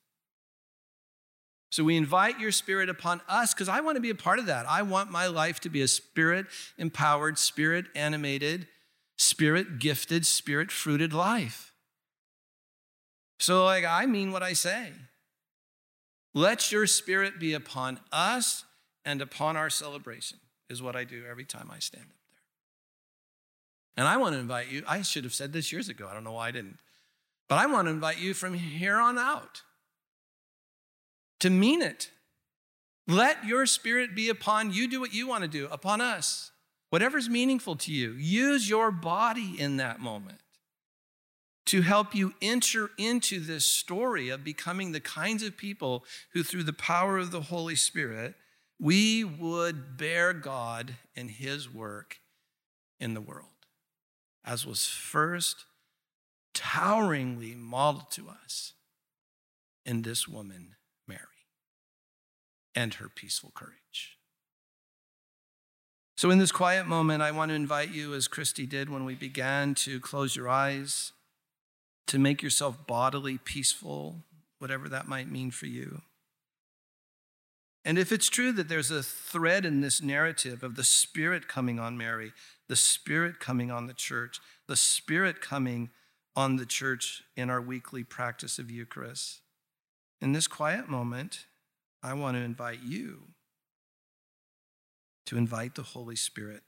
So 1.70 1.84
we 1.84 1.96
invite 1.96 2.40
your 2.40 2.50
spirit 2.50 2.88
upon 2.88 3.20
us 3.28 3.54
because 3.54 3.68
I 3.68 3.80
want 3.80 3.96
to 3.96 4.00
be 4.00 4.10
a 4.10 4.14
part 4.14 4.38
of 4.38 4.46
that. 4.46 4.66
I 4.66 4.82
want 4.82 5.10
my 5.10 5.26
life 5.26 5.60
to 5.60 5.68
be 5.68 5.82
a 5.82 5.88
spirit 5.88 6.46
empowered, 6.78 7.38
spirit 7.38 7.86
animated, 7.94 8.66
spirit 9.16 9.78
gifted, 9.78 10.26
spirit 10.26 10.72
fruited 10.72 11.12
life. 11.12 11.72
So, 13.38 13.64
like, 13.64 13.84
I 13.84 14.06
mean 14.06 14.32
what 14.32 14.42
I 14.42 14.54
say. 14.54 14.92
Let 16.34 16.72
your 16.72 16.86
spirit 16.86 17.38
be 17.38 17.52
upon 17.54 18.00
us 18.10 18.64
and 19.04 19.22
upon 19.22 19.56
our 19.56 19.70
celebration, 19.70 20.38
is 20.68 20.82
what 20.82 20.96
I 20.96 21.04
do 21.04 21.24
every 21.28 21.44
time 21.44 21.70
I 21.72 21.78
stand 21.78 22.04
up 22.04 22.16
there. 22.30 22.40
And 23.96 24.08
I 24.08 24.16
want 24.16 24.34
to 24.34 24.40
invite 24.40 24.68
you, 24.68 24.82
I 24.86 25.02
should 25.02 25.24
have 25.24 25.34
said 25.34 25.52
this 25.52 25.72
years 25.72 25.88
ago. 25.88 26.08
I 26.10 26.14
don't 26.14 26.24
know 26.24 26.32
why 26.32 26.48
I 26.48 26.50
didn't. 26.50 26.78
But 27.50 27.58
I 27.58 27.66
want 27.66 27.88
to 27.88 27.92
invite 27.92 28.18
you 28.18 28.32
from 28.32 28.54
here 28.54 28.96
on 28.96 29.18
out 29.18 29.62
to 31.40 31.50
mean 31.50 31.82
it. 31.82 32.12
Let 33.08 33.44
your 33.44 33.66
spirit 33.66 34.14
be 34.14 34.28
upon 34.28 34.72
you, 34.72 34.86
do 34.86 35.00
what 35.00 35.12
you 35.12 35.26
want 35.26 35.42
to 35.42 35.48
do, 35.48 35.66
upon 35.72 36.00
us. 36.00 36.52
Whatever's 36.90 37.28
meaningful 37.28 37.74
to 37.76 37.92
you, 37.92 38.12
use 38.12 38.70
your 38.70 38.92
body 38.92 39.56
in 39.58 39.78
that 39.78 39.98
moment 39.98 40.38
to 41.66 41.82
help 41.82 42.14
you 42.14 42.34
enter 42.40 42.90
into 42.96 43.40
this 43.40 43.64
story 43.64 44.28
of 44.28 44.44
becoming 44.44 44.92
the 44.92 45.00
kinds 45.00 45.42
of 45.42 45.56
people 45.56 46.04
who, 46.32 46.44
through 46.44 46.62
the 46.62 46.72
power 46.72 47.18
of 47.18 47.32
the 47.32 47.42
Holy 47.42 47.76
Spirit, 47.76 48.36
we 48.78 49.24
would 49.24 49.96
bear 49.96 50.32
God 50.32 50.94
and 51.16 51.28
His 51.28 51.68
work 51.72 52.20
in 53.00 53.14
the 53.14 53.20
world, 53.20 53.48
as 54.44 54.64
was 54.64 54.86
first 54.86 55.64
toweringly 56.54 57.54
modeled 57.54 58.10
to 58.12 58.28
us 58.28 58.74
in 59.84 60.02
this 60.02 60.28
woman, 60.28 60.76
Mary, 61.06 61.20
and 62.74 62.94
her 62.94 63.08
peaceful 63.08 63.52
courage. 63.54 64.18
So, 66.16 66.30
in 66.30 66.38
this 66.38 66.52
quiet 66.52 66.86
moment, 66.86 67.22
I 67.22 67.30
want 67.30 67.48
to 67.48 67.54
invite 67.54 67.90
you, 67.90 68.12
as 68.12 68.28
Christy 68.28 68.66
did 68.66 68.90
when 68.90 69.04
we 69.04 69.14
began, 69.14 69.74
to 69.76 69.98
close 70.00 70.36
your 70.36 70.48
eyes 70.48 71.12
to 72.06 72.18
make 72.18 72.42
yourself 72.42 72.86
bodily 72.86 73.38
peaceful, 73.38 74.16
whatever 74.58 74.88
that 74.88 75.08
might 75.08 75.30
mean 75.30 75.50
for 75.50 75.66
you. 75.66 76.02
And 77.84 77.98
if 77.98 78.12
it's 78.12 78.28
true 78.28 78.52
that 78.52 78.68
there's 78.68 78.90
a 78.90 79.02
thread 79.02 79.64
in 79.64 79.80
this 79.80 80.02
narrative 80.02 80.62
of 80.62 80.76
the 80.76 80.84
Spirit 80.84 81.48
coming 81.48 81.78
on 81.78 81.96
Mary, 81.96 82.32
the 82.68 82.76
Spirit 82.76 83.40
coming 83.40 83.70
on 83.70 83.86
the 83.86 83.94
church, 83.94 84.40
the 84.66 84.76
Spirit 84.76 85.40
coming 85.40 85.90
on 86.36 86.56
the 86.56 86.66
church 86.66 87.22
in 87.36 87.50
our 87.50 87.60
weekly 87.60 88.04
practice 88.04 88.58
of 88.58 88.70
Eucharist, 88.70 89.40
in 90.20 90.32
this 90.32 90.46
quiet 90.46 90.88
moment, 90.88 91.46
I 92.02 92.14
want 92.14 92.36
to 92.36 92.42
invite 92.42 92.82
you 92.82 93.28
to 95.26 95.36
invite 95.36 95.74
the 95.74 95.82
Holy 95.82 96.16
Spirit 96.16 96.62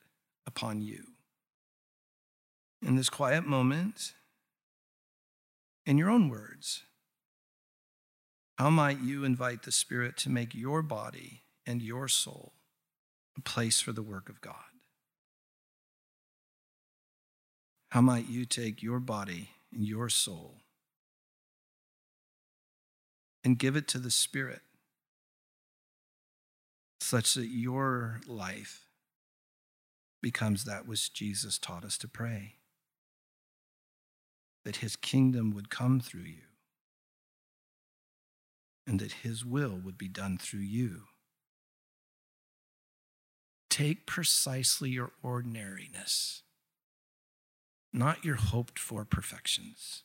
upon 0.46 0.82
you. 0.82 1.04
In 2.80 2.96
this 2.96 3.08
quiet 3.08 3.46
moment, 3.46 4.14
in 5.86 5.98
your 5.98 6.10
own 6.10 6.28
words, 6.28 6.82
how 8.58 8.70
might 8.70 9.00
you 9.00 9.24
invite 9.24 9.62
the 9.62 9.72
Spirit 9.72 10.16
to 10.18 10.30
make 10.30 10.54
your 10.54 10.82
body 10.82 11.42
and 11.66 11.82
your 11.82 12.08
soul 12.08 12.52
a 13.36 13.40
place 13.40 13.80
for 13.80 13.92
the 13.92 14.02
work 14.02 14.28
of 14.28 14.40
God? 14.40 14.71
How 17.92 18.00
might 18.00 18.28
you 18.28 18.44
take 18.44 18.82
your 18.82 19.00
body 19.00 19.50
and 19.72 19.84
your 19.84 20.08
soul 20.08 20.58
and 23.44 23.58
give 23.58 23.76
it 23.76 23.88
to 23.88 23.98
the 23.98 24.10
Spirit 24.10 24.62
such 27.00 27.34
that 27.34 27.48
your 27.48 28.20
life 28.26 28.86
becomes 30.20 30.64
that 30.64 30.86
which 30.86 31.12
Jesus 31.12 31.58
taught 31.58 31.84
us 31.84 31.98
to 31.98 32.08
pray? 32.08 32.56
that 34.64 34.76
his 34.76 34.96
kingdom 34.96 35.50
would 35.50 35.70
come 35.70 36.00
through 36.00 36.22
you 36.22 36.42
and 38.86 39.00
that 39.00 39.12
his 39.12 39.44
will 39.44 39.78
would 39.82 39.98
be 39.98 40.08
done 40.08 40.38
through 40.38 40.60
you. 40.60 41.02
Take 43.70 44.06
precisely 44.06 44.90
your 44.90 45.12
ordinariness, 45.22 46.42
not 47.92 48.24
your 48.24 48.36
hoped 48.36 48.78
for 48.78 49.04
perfections. 49.04 50.04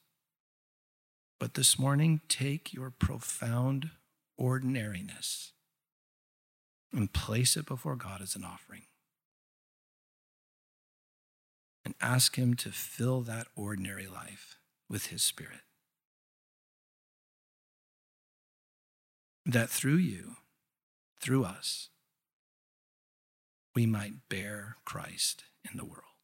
But 1.39 1.53
this 1.53 1.77
morning, 1.77 2.21
take 2.27 2.73
your 2.73 2.89
profound 2.89 3.91
ordinariness 4.37 5.53
and 6.91 7.13
place 7.13 7.55
it 7.55 7.65
before 7.65 7.95
God 7.95 8.21
as 8.21 8.35
an 8.35 8.43
offering 8.43 8.83
and 11.85 11.95
ask 12.01 12.35
Him 12.35 12.53
to 12.55 12.71
fill 12.71 13.21
that 13.21 13.47
ordinary 13.55 14.07
life 14.07 14.57
with 14.89 15.07
His 15.07 15.23
Spirit. 15.23 15.61
That 19.45 19.69
through 19.69 19.95
you, 19.95 20.35
through 21.21 21.45
us, 21.45 21.89
we 23.73 23.85
might 23.85 24.27
bear 24.27 24.77
Christ 24.83 25.45
in 25.69 25.77
the 25.77 25.85
world. 25.85 26.16